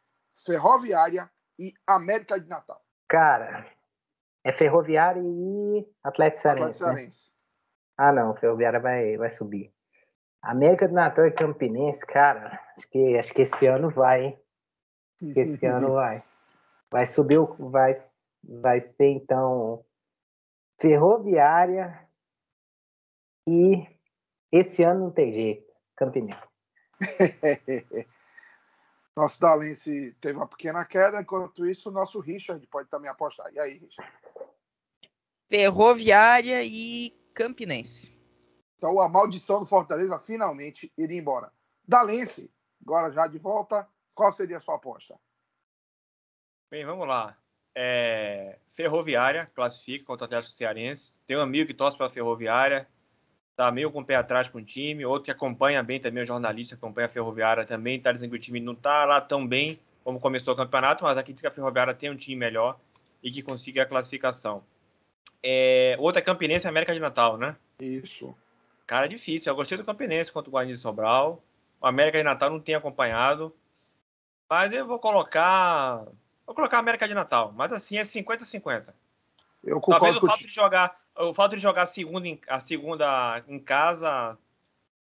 Ferroviária 0.45 1.29
e 1.59 1.73
América 1.85 2.39
de 2.39 2.47
Natal. 2.47 2.81
Cara, 3.07 3.65
é 4.43 4.51
Ferroviária 4.51 5.21
e 5.21 5.87
Atlético 6.03 6.41
Cearense. 6.41 6.83
Né? 6.83 7.09
Ah, 7.97 8.11
não, 8.11 8.35
Ferroviária 8.35 8.79
vai, 8.79 9.17
vai 9.17 9.29
subir. 9.29 9.73
América 10.41 10.87
de 10.87 10.93
Natal 10.93 11.25
e 11.25 11.31
Campinense, 11.31 12.05
cara, 12.05 12.61
acho 12.77 12.87
que, 12.89 13.17
acho 13.17 13.33
que 13.33 13.41
esse 13.41 13.65
ano 13.65 13.89
vai, 13.89 14.25
hein? 14.25 14.39
Acho 15.21 15.33
que 15.33 15.39
esse 15.39 15.65
ano 15.65 15.93
vai. 15.93 16.23
Vai 16.91 17.05
subir, 17.05 17.39
vai, 17.59 17.95
vai 18.43 18.79
ser 18.79 19.07
então 19.07 19.83
Ferroviária 20.79 22.07
e 23.47 23.85
esse 24.51 24.83
ano 24.83 25.05
não 25.05 25.11
tem 25.11 25.33
jeito, 25.33 25.73
Campinense. 25.95 26.39
nosso 29.17 29.41
Dalense 29.41 30.13
teve 30.21 30.37
uma 30.37 30.47
pequena 30.47 30.85
queda, 30.85 31.19
enquanto 31.19 31.65
isso 31.65 31.89
o 31.89 31.91
nosso 31.91 32.19
Richard 32.19 32.65
pode 32.67 32.87
também 32.87 33.09
apostar. 33.09 33.51
E 33.51 33.59
aí, 33.59 33.79
Richard? 33.79 34.13
Ferroviária 35.47 36.63
e 36.63 37.09
Campinense. 37.33 38.15
Então 38.77 38.99
a 38.99 39.09
maldição 39.09 39.59
do 39.59 39.65
Fortaleza 39.65 40.19
finalmente 40.19 40.93
iria 40.95 41.17
embora. 41.17 41.51
Dalense, 41.87 42.53
agora 42.79 43.11
já 43.11 43.25
de 43.25 43.39
volta, 43.39 43.89
qual 44.13 44.31
seria 44.31 44.57
a 44.57 44.59
sua 44.59 44.75
aposta? 44.75 45.19
Bem, 46.69 46.85
vamos 46.85 47.07
lá. 47.07 47.35
É, 47.73 48.59
Ferroviária 48.69 49.51
classifica 49.55 50.05
contra 50.05 50.25
o 50.25 50.27
Atlético 50.27 50.53
Cearense. 50.53 51.19
Tem 51.25 51.35
um 51.35 51.41
amigo 51.41 51.65
que 51.65 51.73
torce 51.73 51.97
para 51.97 52.05
a 52.05 52.09
Ferroviária, 52.11 52.87
tá 53.57 53.69
meio 53.69 53.91
com 53.91 53.99
o 53.99 54.05
pé 54.05 54.15
atrás 54.15 54.47
com 54.47 54.59
o 54.59 54.63
time. 54.63 55.05
Outro 55.05 55.25
que 55.25 55.31
acompanha 55.31 55.83
bem 55.83 55.99
também, 55.99 56.23
o 56.23 56.25
jornalista 56.25 56.75
acompanha 56.75 57.07
a 57.07 57.09
Ferroviária 57.09 57.65
também, 57.65 57.99
tá 57.99 58.13
dizendo 58.13 58.29
que 58.29 58.37
o 58.37 58.39
time 58.39 58.61
não 58.61 58.73
tá 58.73 59.03
lá 59.03 59.19
tão 59.19 59.45
bem 59.45 59.77
como 60.03 60.21
começou 60.21 60.53
o 60.53 60.57
campeonato, 60.57 61.03
mas 61.03 61.17
aqui 61.17 61.33
diz 61.33 61.41
que 61.41 61.47
a 61.47 61.51
Ferroviária 61.51 61.93
tem 61.93 62.09
um 62.09 62.15
time 62.15 62.37
melhor 62.37 62.79
e 63.21 63.29
que 63.29 63.41
consiga 63.41 63.83
a 63.83 63.85
classificação. 63.85 64.63
É, 65.43 65.97
outra 65.99 66.21
é 66.21 66.23
Campinense 66.23 66.65
América 66.65 66.93
de 66.93 67.01
Natal, 67.01 67.37
né? 67.37 67.57
Isso. 67.81 68.33
Cara, 68.85 69.05
é 69.05 69.09
difícil. 69.09 69.51
Eu 69.51 69.55
gostei 69.57 69.77
do 69.77 69.83
Campinense 69.83 70.31
contra 70.31 70.49
o 70.49 70.51
Guarani 70.51 70.71
de 70.71 70.79
Sobral. 70.79 71.43
O 71.81 71.85
América 71.85 72.17
de 72.17 72.23
Natal 72.23 72.49
não 72.49 72.59
tem 72.59 72.73
acompanhado. 72.73 73.53
Mas 74.49 74.71
eu 74.71 74.87
vou 74.87 74.97
colocar 74.97 76.05
Vou 76.47 76.55
colocar 76.55 76.79
América 76.79 77.05
de 77.05 77.13
Natal, 77.13 77.51
mas 77.53 77.73
assim 77.73 77.97
é 77.97 78.03
50-50. 78.03 78.93
Eu 79.61 79.81
concordo 79.81 80.05
Talvez 80.05 80.23
o 80.23 80.25
fato 80.25 80.47
de 80.47 80.53
jogar, 80.53 80.97
o 81.17 81.33
fato 81.33 81.55
de 81.55 81.61
jogar 81.61 81.83
a 81.83 81.87
segunda 81.87 82.27
em, 82.27 82.39
a 82.47 82.59
segunda 82.59 83.43
em 83.47 83.59
casa 83.59 84.37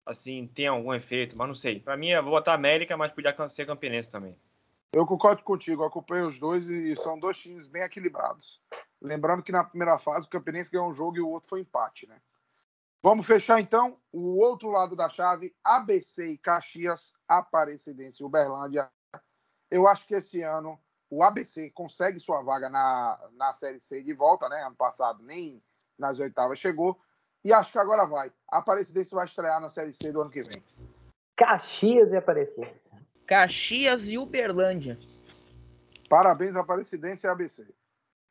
assim 0.06 0.48
tenha 0.48 0.72
algum 0.72 0.94
efeito, 0.94 1.38
mas 1.38 1.48
não 1.48 1.56
sei. 1.56 1.80
Para 1.80 1.98
mim 1.98 2.10
eu 2.10 2.22
vou 2.22 2.34
botar 2.34 2.54
América, 2.54 2.96
mas 2.98 3.12
podia 3.12 3.36
ser 3.50 3.66
Campinense 3.66 4.10
também. 4.10 4.38
Eu 4.94 5.08
concordo 5.08 5.42
contigo, 5.44 5.82
eu 5.82 5.88
acompanhei 5.88 6.24
os 6.24 6.38
dois 6.38 6.70
e 6.70 6.96
são 6.96 7.18
dois 7.18 7.38
times 7.38 7.68
bem 7.68 7.82
equilibrados. 7.82 8.62
Lembrando 9.02 9.42
que 9.42 9.52
na 9.52 9.64
primeira 9.64 9.98
fase 9.98 10.28
o 10.28 10.30
Campinense 10.30 10.72
ganhou 10.72 10.90
um 10.90 10.94
jogo 10.94 11.18
e 11.18 11.22
o 11.22 11.30
outro 11.30 11.50
foi 11.50 11.62
empate, 11.62 12.08
né? 12.08 12.22
Vamos 13.02 13.26
fechar 13.26 13.60
então 13.60 13.98
o 14.12 14.40
outro 14.40 14.70
lado 14.70 14.96
da 14.96 15.10
chave, 15.10 15.54
ABC 15.64 16.26
e 16.26 16.38
Caxias, 16.38 17.12
Aparecidense 17.28 18.22
e 18.22 18.26
Uberlândia. 18.26 18.90
Eu 19.70 19.88
acho 19.88 20.06
que 20.06 20.14
esse 20.14 20.42
ano 20.42 20.80
o 21.10 21.24
ABC 21.24 21.70
consegue 21.72 22.20
sua 22.20 22.42
vaga 22.42 22.70
na, 22.70 23.20
na 23.34 23.52
Série 23.52 23.82
C 23.82 24.02
de 24.02 24.14
volta, 24.14 24.48
né? 24.48 24.64
Ano 24.64 24.76
passado 24.76 25.22
nem 25.24 25.62
nas 26.04 26.20
oitavas 26.20 26.60
chegou. 26.60 27.00
E 27.44 27.52
acho 27.52 27.72
que 27.72 27.80
agora 27.80 28.06
vai. 28.06 28.32
A 28.52 28.60
Aparecidense 28.60 29.16
vai 29.16 29.26
estrear 29.26 29.60
na 29.60 29.70
Série 29.70 29.94
C 29.94 30.12
do 30.12 30.22
ano 30.22 30.30
que 30.30 30.44
vem. 30.44 30.64
Caxias 31.36 32.12
e 32.12 32.18
Aparecidense. 32.18 32.90
Caxias 33.26 34.08
e 34.08 34.18
Uberlândia. 34.18 35.00
Parabéns, 36.10 36.56
Aparecidense 36.56 37.26
e 37.26 37.30
ABC. 37.30 37.66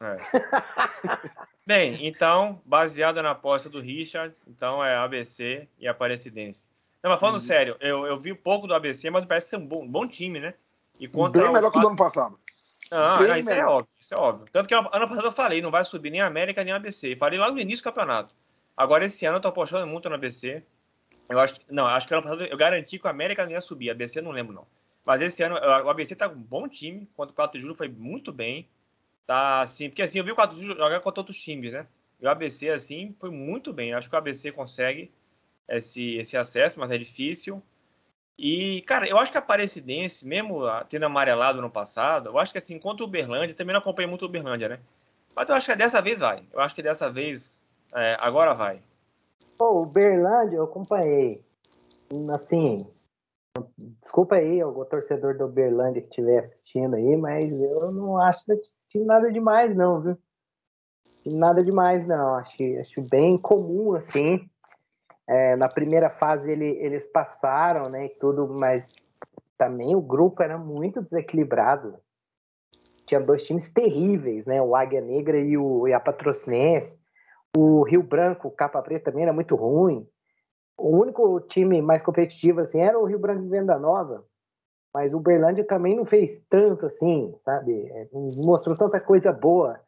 É. 0.00 0.16
Bem, 1.66 2.06
então, 2.06 2.60
baseado 2.64 3.22
na 3.22 3.30
aposta 3.30 3.68
do 3.68 3.80
Richard, 3.80 4.36
então 4.46 4.84
é 4.84 4.96
ABC 4.96 5.68
e 5.78 5.86
Aparecidense. 5.86 6.68
Não, 7.02 7.10
mas 7.10 7.20
falando 7.20 7.36
uhum. 7.36 7.40
sério, 7.40 7.76
eu, 7.80 8.06
eu 8.06 8.18
vi 8.18 8.32
pouco 8.34 8.66
do 8.66 8.74
ABC, 8.74 9.10
mas 9.10 9.24
parece 9.24 9.50
ser 9.50 9.56
um 9.56 9.66
bom, 9.66 9.86
bom 9.86 10.06
time, 10.06 10.40
né? 10.40 10.54
E 10.98 11.08
contra 11.08 11.42
Bem 11.42 11.52
melhor 11.52 11.68
o... 11.68 11.72
que 11.72 11.78
o 11.78 11.80
do 11.80 11.88
ano 11.88 11.96
passado. 11.96 12.38
Não, 12.92 13.16
não 13.16 13.36
isso 13.36 13.50
é 13.50 13.64
óbvio, 13.64 13.88
isso 13.98 14.14
é 14.14 14.18
óbvio. 14.18 14.46
Tanto 14.52 14.68
que 14.68 14.74
ano 14.74 14.90
passado 14.90 15.24
eu 15.24 15.32
falei, 15.32 15.62
não 15.62 15.70
vai 15.70 15.82
subir 15.82 16.10
nem 16.10 16.20
a 16.20 16.26
América 16.26 16.62
nem 16.62 16.74
a 16.74 16.76
ABC. 16.76 17.16
Falei 17.16 17.38
lá 17.38 17.50
no 17.50 17.58
início 17.58 17.82
do 17.82 17.88
campeonato. 17.88 18.34
Agora 18.76 19.06
esse 19.06 19.24
ano 19.24 19.38
eu 19.38 19.40
tô 19.40 19.48
apostando 19.48 19.86
muito 19.86 20.10
no 20.10 20.14
ABC. 20.14 20.62
Eu 21.26 21.40
acho 21.40 21.58
não, 21.70 21.86
acho 21.86 22.06
que 22.06 22.12
ano 22.12 22.22
passado 22.22 22.44
eu 22.44 22.56
garanti 22.56 22.98
que 22.98 23.06
a 23.06 23.10
América 23.10 23.46
não 23.46 23.52
ia 23.52 23.62
subir, 23.62 23.88
a 23.88 23.92
ABC 23.92 24.20
não 24.20 24.30
lembro 24.30 24.54
não. 24.54 24.66
Mas 25.06 25.22
esse 25.22 25.42
ano 25.42 25.54
o 25.54 25.88
ABC 25.88 26.14
tá 26.14 26.28
com 26.28 26.34
um 26.34 26.42
bom 26.42 26.68
time, 26.68 27.08
contra 27.16 27.32
o 27.32 27.34
4 27.34 27.58
de 27.58 27.62
julho 27.62 27.74
foi 27.74 27.88
muito 27.88 28.30
bem. 28.30 28.68
Tá 29.26 29.62
assim, 29.62 29.88
porque 29.88 30.02
assim, 30.02 30.18
eu 30.18 30.24
vi 30.24 30.32
o 30.32 30.34
4 30.34 30.54
de 30.54 30.62
julho 30.62 30.76
jogar 30.76 31.00
contra 31.00 31.20
outros 31.20 31.40
times, 31.40 31.72
né? 31.72 31.86
E 32.20 32.26
o 32.26 32.28
ABC 32.28 32.68
assim 32.68 33.16
foi 33.18 33.30
muito 33.30 33.72
bem. 33.72 33.92
Eu 33.92 33.98
acho 33.98 34.10
que 34.10 34.14
o 34.14 34.18
ABC 34.18 34.52
consegue 34.52 35.10
esse 35.66 36.16
esse 36.16 36.36
acesso, 36.36 36.78
mas 36.78 36.90
é 36.90 36.98
difícil. 36.98 37.62
E, 38.38 38.82
cara, 38.82 39.06
eu 39.06 39.18
acho 39.18 39.30
que 39.30 39.38
a 39.38 39.40
Aparecidense, 39.40 40.26
mesmo 40.26 40.62
tendo 40.88 41.04
amarelado 41.04 41.60
no 41.60 41.70
passado, 41.70 42.30
eu 42.30 42.38
acho 42.38 42.52
que 42.52 42.58
assim, 42.58 42.78
contra 42.78 43.04
o 43.04 43.08
Uberlândia, 43.08 43.54
também 43.54 43.72
não 43.72 43.80
acompanhei 43.80 44.08
muito 44.08 44.22
o 44.22 44.26
Uberlândia, 44.26 44.68
né? 44.68 44.78
Mas 45.34 45.48
eu 45.48 45.54
acho 45.54 45.66
que 45.66 45.76
dessa 45.76 46.00
vez 46.00 46.18
vai. 46.18 46.44
Eu 46.52 46.60
acho 46.60 46.74
que 46.74 46.82
dessa 46.82 47.10
vez, 47.10 47.64
é, 47.94 48.16
agora 48.20 48.54
vai. 48.54 48.80
Pô, 49.56 49.70
o 49.72 49.82
Uberlândia 49.82 50.56
eu 50.56 50.64
acompanhei. 50.64 51.42
Assim, 52.34 52.86
desculpa 54.00 54.36
aí 54.36 54.60
algum 54.60 54.84
torcedor 54.84 55.36
do 55.36 55.44
Uberlândia 55.44 56.02
que 56.02 56.08
estiver 56.08 56.38
assistindo 56.38 56.96
aí, 56.96 57.16
mas 57.16 57.50
eu 57.50 57.90
não 57.90 58.18
acho 58.18 58.44
que 58.44 58.52
assistindo 58.52 59.06
nada 59.06 59.30
demais, 59.30 59.74
não, 59.74 60.00
viu? 60.00 60.18
Nada 61.26 61.62
demais, 61.62 62.06
não. 62.06 62.34
Acho, 62.34 62.56
acho 62.80 63.02
bem 63.08 63.38
comum, 63.38 63.94
assim. 63.94 64.48
É, 65.32 65.56
na 65.56 65.66
primeira 65.66 66.10
fase 66.10 66.52
ele, 66.52 66.66
eles 66.66 67.06
passaram, 67.06 67.88
né, 67.88 68.04
e 68.04 68.08
tudo, 68.10 68.46
mas 68.60 68.94
também 69.56 69.96
o 69.96 70.02
grupo 70.02 70.42
era 70.42 70.58
muito 70.58 71.00
desequilibrado. 71.00 71.96
Tinha 73.06 73.18
dois 73.18 73.42
times 73.42 73.66
terríveis, 73.70 74.44
né, 74.44 74.60
o 74.60 74.76
Águia 74.76 75.00
Negra 75.00 75.38
e, 75.38 75.56
o, 75.56 75.88
e 75.88 75.94
a 75.94 75.98
Patrocinense. 75.98 77.00
O 77.56 77.82
Rio 77.82 78.02
Branco, 78.02 78.48
o 78.48 78.50
Capa 78.50 78.82
Preta 78.82 79.06
também 79.10 79.22
era 79.22 79.32
muito 79.32 79.56
ruim. 79.56 80.06
O 80.76 80.98
único 80.98 81.40
time 81.40 81.80
mais 81.80 82.02
competitivo 82.02 82.60
assim 82.60 82.80
era 82.80 82.98
o 82.98 83.04
Rio 83.06 83.18
Branco 83.18 83.42
e 83.42 83.48
Venda 83.48 83.78
Nova, 83.78 84.26
mas 84.92 85.14
o 85.14 85.20
Berlândia 85.20 85.64
também 85.64 85.96
não 85.96 86.04
fez 86.04 86.42
tanto 86.50 86.84
assim, 86.84 87.34
sabe? 87.40 87.88
É, 87.90 88.08
não 88.12 88.30
mostrou 88.36 88.76
tanta 88.76 89.00
coisa 89.00 89.32
boa. 89.32 89.80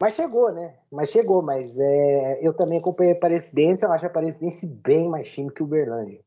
Mas 0.00 0.14
chegou, 0.14 0.52
né? 0.52 0.74
Mas 0.90 1.10
chegou, 1.10 1.42
mas 1.42 1.78
é, 1.78 2.38
eu 2.42 2.52
também 2.52 2.78
acompanhei 2.78 3.14
a 3.14 3.16
Aparecidense, 3.16 3.84
eu 3.84 3.92
acho 3.92 4.04
a 4.04 4.08
Aparecidense 4.08 4.66
bem 4.66 5.08
mais 5.08 5.28
time 5.28 5.50
que 5.50 5.62
o 5.62 5.66
Uberlândia. 5.66 6.20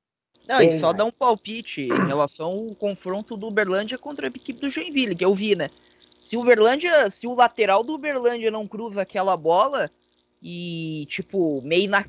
Não, 0.48 0.62
e 0.62 0.80
só 0.80 0.92
dá 0.92 1.06
um 1.06 1.12
palpite 1.12 1.82
em 1.82 2.08
relação 2.08 2.48
ao 2.48 2.76
confronto 2.76 3.38
do 3.38 3.48
Uberlândia 3.48 4.00
contra 4.00 4.26
a 4.26 4.30
equipe 4.30 4.60
do 4.60 4.70
Joinville, 4.70 5.16
que 5.16 5.24
eu 5.24 5.36
vi, 5.36 5.56
né? 5.56 5.68
Se 6.20 6.36
o 6.36 6.42
Uberlândia, 6.42 7.12
se 7.12 7.28
o 7.28 7.36
lateral 7.36 7.84
do 7.84 7.94
Uberlândia 7.94 8.50
não 8.50 8.66
cruza 8.66 9.04
aquela 9.04 9.38
bola 9.38 9.92
e, 10.42 11.06
tipo, 11.08 11.62
meio 11.64 11.90
na, 11.90 12.04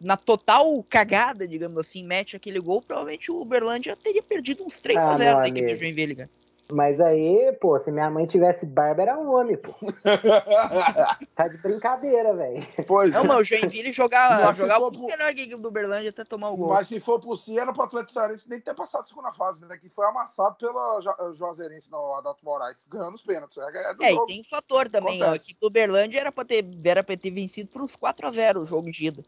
na 0.00 0.16
total 0.16 0.84
cagada, 0.84 1.48
digamos 1.48 1.78
assim, 1.78 2.04
mete 2.04 2.36
aquele 2.36 2.60
gol, 2.60 2.80
provavelmente 2.80 3.32
o 3.32 3.40
Uberlândia 3.40 3.96
teria 3.96 4.22
perdido 4.22 4.64
uns 4.64 4.78
3 4.80 4.98
a 4.98 5.16
0 5.16 5.38
ah, 5.38 5.40
na 5.40 5.48
equipe 5.48 5.72
do 5.72 5.78
Joinville, 5.78 6.14
cara. 6.14 6.30
Mas 6.72 6.98
aí, 6.98 7.52
pô, 7.60 7.78
se 7.78 7.92
minha 7.92 8.08
mãe 8.08 8.26
tivesse 8.26 8.64
barba, 8.64 9.02
era 9.02 9.18
um 9.18 9.34
homem, 9.34 9.56
pô. 9.56 9.72
tá 11.36 11.46
de 11.46 11.58
brincadeira, 11.58 12.34
velho. 12.34 12.66
Pois 12.86 13.10
Não, 13.12 13.22
é. 13.22 13.26
mas 13.26 13.36
o 13.38 13.44
Joinville 13.44 13.92
jogava, 13.92 14.52
jogava 14.54 14.86
um 14.86 14.90
pouco 14.90 15.06
menor 15.06 15.34
que 15.34 15.40
a 15.40 15.44
equipe 15.44 15.60
do 15.60 15.68
Uberlândia 15.68 16.08
até 16.08 16.24
tomar 16.24 16.50
o 16.50 16.56
gol. 16.56 16.68
Mas 16.70 16.88
se 16.88 16.98
for 17.00 17.20
por 17.20 17.36
si, 17.36 17.58
era 17.58 17.72
pro 17.72 17.82
Atlético 17.82 18.12
Cearense 18.12 18.48
nem 18.48 18.60
ter 18.60 18.74
passado 18.74 19.02
a 19.02 19.06
segunda 19.06 19.30
fase, 19.32 19.60
né? 19.66 19.76
Que 19.76 19.90
foi 19.90 20.06
amassado 20.06 20.56
pela 20.56 21.00
Juazeirense 21.34 21.90
no 21.90 22.14
Adalto 22.14 22.42
Moraes, 22.42 22.86
ganhando 22.88 23.14
os 23.14 23.22
pênaltis. 23.22 23.58
É, 23.58 23.92
é 24.00 24.12
e 24.14 24.26
tem 24.26 24.40
um 24.40 24.44
fator 24.44 24.88
também, 24.88 25.22
ó, 25.22 25.32
a 25.32 25.36
equipe 25.36 25.60
do 25.60 25.66
Uberlândia 25.66 26.20
era 26.20 26.32
pra 26.32 26.44
ter, 26.44 26.64
era 26.82 27.04
pra 27.04 27.16
ter 27.16 27.30
vencido 27.30 27.68
por 27.70 27.82
uns 27.82 27.94
4x0 27.94 28.62
o 28.62 28.66
jogo 28.66 28.90
de 28.90 29.06
ida. 29.06 29.22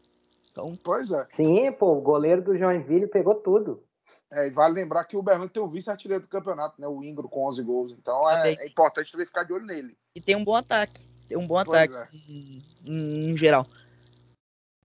Então... 0.51 0.73
Pois 0.83 1.11
é. 1.11 1.23
Sim, 1.29 1.71
pô, 1.71 1.93
o 1.93 2.01
goleiro 2.01 2.41
do 2.41 2.57
Joinville 2.57 3.05
pegou 3.05 3.35
tudo. 3.35 3.86
É, 4.31 4.47
e 4.47 4.49
vale 4.49 4.73
lembrar 4.73 5.05
que 5.05 5.15
o 5.15 5.19
Uberlândia 5.19 5.53
tem 5.53 5.63
o 5.63 5.69
vice-artilheiro 5.69 6.23
do 6.23 6.29
campeonato, 6.29 6.79
né? 6.81 6.87
O 6.87 7.03
Ingro 7.03 7.29
com 7.29 7.47
11 7.47 7.63
gols. 7.63 7.91
Então 7.93 8.29
é, 8.29 8.53
é, 8.53 8.67
importante 8.67 9.11
também 9.11 9.25
ficar 9.25 9.43
de 9.43 9.53
olho 9.53 9.65
nele. 9.65 9.97
E 10.13 10.21
tem 10.21 10.35
um 10.35 10.43
bom 10.43 10.55
ataque. 10.55 11.07
Tem 11.27 11.37
um 11.37 11.47
bom 11.47 11.63
pois 11.63 11.91
ataque 11.91 11.93
é. 11.93 12.17
em, 12.31 12.61
em, 12.85 13.37
geral. 13.37 13.65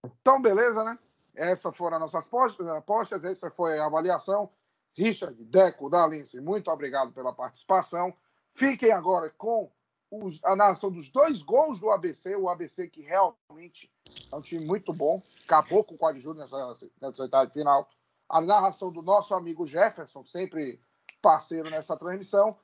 Então, 0.04 0.40
beleza, 0.40 0.84
né? 0.84 0.98
Essas 1.34 1.76
foram 1.76 1.96
as 1.96 2.12
nossas 2.12 2.28
apostas, 2.76 3.24
essa 3.24 3.50
foi 3.50 3.78
a 3.78 3.86
avaliação. 3.86 4.50
Richard, 4.94 5.42
Deco, 5.44 5.88
Dalince, 5.88 6.40
muito 6.40 6.70
obrigado 6.70 7.12
pela 7.12 7.32
participação. 7.32 8.12
Fiquem 8.54 8.92
agora 8.92 9.30
com 9.30 9.70
os, 10.10 10.38
a 10.44 10.54
narração 10.54 10.90
dos 10.90 11.08
dois 11.08 11.42
gols 11.42 11.80
do 11.80 11.90
ABC, 11.90 12.36
o 12.36 12.48
ABC 12.48 12.86
que 12.88 13.00
realmente 13.00 13.90
é 14.30 14.36
um 14.36 14.42
time 14.42 14.64
muito 14.64 14.92
bom, 14.92 15.22
acabou 15.44 15.82
com 15.82 15.94
o 15.94 15.98
Quadro 15.98 16.34
nessa, 16.34 16.74
nessa 17.00 17.22
oitava 17.22 17.46
de 17.46 17.54
final 17.54 17.88
a 18.32 18.40
narração 18.40 18.90
do 18.90 19.02
nosso 19.02 19.34
amigo 19.34 19.66
Jefferson, 19.66 20.24
sempre 20.24 20.80
parceiro 21.20 21.68
nessa 21.68 21.94
transmissão. 21.98 22.56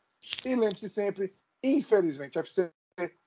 E 0.43 0.57
lembre-se 0.57 0.89
sempre, 0.89 1.35
infelizmente, 1.63 2.39
FC, 2.39 2.73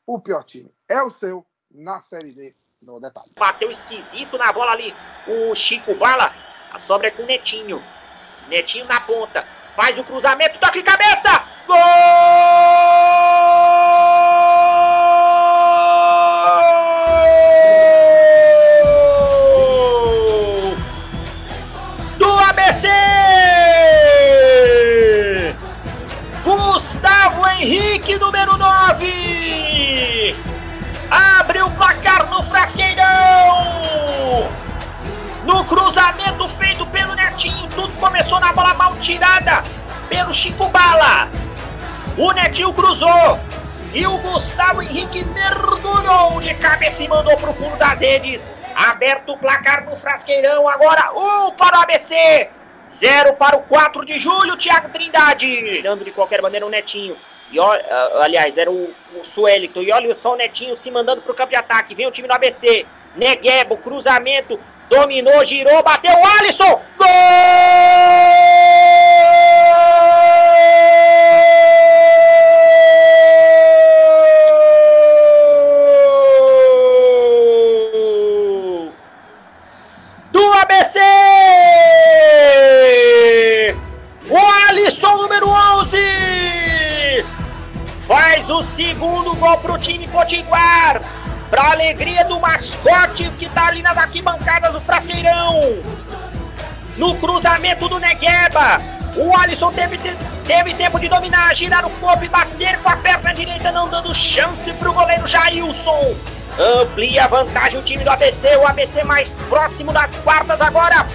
o 0.08 0.20
pior 0.20 0.44
time 0.44 0.74
é 0.90 1.02
o 1.04 1.10
seu 1.10 1.46
na 1.70 2.02
Série 2.02 2.34
D 2.34 2.56
no 2.82 3.00
detalhe. 3.00 3.32
Bateu 3.38 3.70
esquisito 3.70 4.38
na 4.40 4.52
bola 4.52 4.72
ali 4.72 4.94
o 5.28 5.54
Chico 5.54 5.94
Bala. 5.96 6.34
A 6.72 6.80
sobra 6.80 7.10
é 7.10 7.12
com 7.12 7.22
o 7.22 7.28
Netinho. 7.28 7.82
Netinho 8.50 8.86
na 8.86 9.00
ponta. 9.02 9.48
Faz 9.76 9.98
o 9.98 10.04
cruzamento, 10.04 10.60
toque 10.60 10.82
cabeça! 10.84 11.30
Gol! 11.68 12.71
Frasqueirão! 32.82 34.50
No 35.46 35.64
cruzamento 35.66 36.48
feito 36.50 36.86
pelo 36.88 37.14
Netinho, 37.16 37.68
tudo 37.76 37.94
começou 38.00 38.40
na 38.40 38.52
bola 38.52 38.74
mal 38.74 38.96
tirada 38.98 39.64
pelo 40.10 40.34
Chico 40.34 40.68
Bala. 40.70 41.30
O 42.18 42.32
Netinho 42.32 42.74
cruzou 42.74 43.40
e 43.94 44.06
o 44.06 44.18
Gustavo 44.18 44.82
Henrique 44.82 45.24
mergulhou 45.26 46.42
de 46.42 46.54
cabeça 46.56 47.04
e 47.04 47.08
mandou 47.08 47.38
pro 47.38 47.54
fundo 47.54 47.78
das 47.78 48.00
redes. 48.00 48.50
Aberto 48.76 49.34
o 49.34 49.38
placar 49.38 49.86
no 49.86 49.96
Frasqueirão, 49.96 50.68
agora 50.68 51.12
um 51.14 51.52
para 51.52 51.80
o 51.80 51.82
ABC. 51.82 52.50
Zero 52.90 53.34
para 53.36 53.56
o 53.58 53.62
4 53.64 54.06
de 54.06 54.20
julho, 54.20 54.58
Thiago 54.58 54.90
Trindade. 54.90 55.82
Dando 55.82 56.04
de 56.04 56.12
qualquer 56.12 56.42
maneira 56.42 56.66
o 56.66 56.70
Netinho. 56.70 57.16
E 57.52 57.60
olha, 57.60 57.84
aliás, 58.22 58.58
era 58.58 58.72
o, 58.72 58.94
o 59.20 59.24
Suelito. 59.24 59.84
E 59.84 59.92
olha 59.92 60.16
só 60.16 60.34
o 60.34 60.38
Netinho 60.38 60.78
se 60.78 60.90
mandando 60.90 61.22
pro 61.22 61.34
campo 61.34 61.50
de 61.50 61.58
ataque. 61.58 61.94
Vem 61.94 62.08
o 62.08 62.12
time 62.12 62.28
do 62.28 62.34
ABC. 62.34 62.86
Neguebo, 63.16 63.78
cruzamento. 63.78 64.60
Dominou, 64.90 65.44
girou, 65.46 65.84
bateu 65.84 66.14
o 66.14 66.40
Alisson. 66.40 66.82
Gol! 66.98 68.61
Segundo 89.02 89.34
gol 89.36 89.58
pro 89.58 89.80
time 89.80 90.08
Potiguar. 90.08 91.02
Pra 91.50 91.72
alegria 91.72 92.24
do 92.26 92.40
mascote 92.40 93.30
que 93.32 93.50
tá 93.50 93.68
ali 93.68 93.82
nas 93.82 93.98
arquibancadas 93.98 94.72
do 94.72 94.80
Frasqueirão. 94.80 95.60
No 96.98 97.16
cruzamento 97.16 97.90
do 97.90 98.00
Negueba. 98.00 98.80
O 99.18 99.36
Alisson 99.36 99.72
teve, 99.74 99.98
teve 100.46 100.74
tempo 100.76 101.00
de 101.00 101.10
dominar, 101.10 101.54
girar 101.56 101.84
o 101.84 101.90
corpo 101.90 102.24
e 102.24 102.30
bater 102.30 102.78
com 102.78 102.90
a 102.90 102.96
perna 102.96 103.34
direita, 103.34 103.72
não 103.72 103.90
dando 103.90 104.14
chance 104.14 104.72
pro 104.74 104.94
goleiro 104.94 105.28
Jailson. 105.28 106.16
Amplia 106.60 107.26
a 107.26 107.28
vantagem 107.28 107.80
o 107.80 107.84
time 107.84 108.04
do 108.04 108.12
ABC. 108.12 108.56
O 108.58 108.68
ABC 108.68 109.04
mais 109.04 109.32
próximo 109.50 109.92
das 109.92 110.16
quartas 110.20 110.62
agora. 110.62 111.08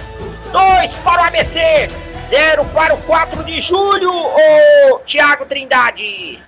Dois 0.51 0.93
para 1.05 1.21
o 1.21 1.25
ABC. 1.25 1.89
Zero 2.27 2.65
para 2.65 2.93
o 2.93 3.01
4 3.03 3.45
de 3.45 3.61
julho. 3.61 4.11
O 4.11 4.99
Thiago 4.99 5.45
Trindade. 5.45 6.45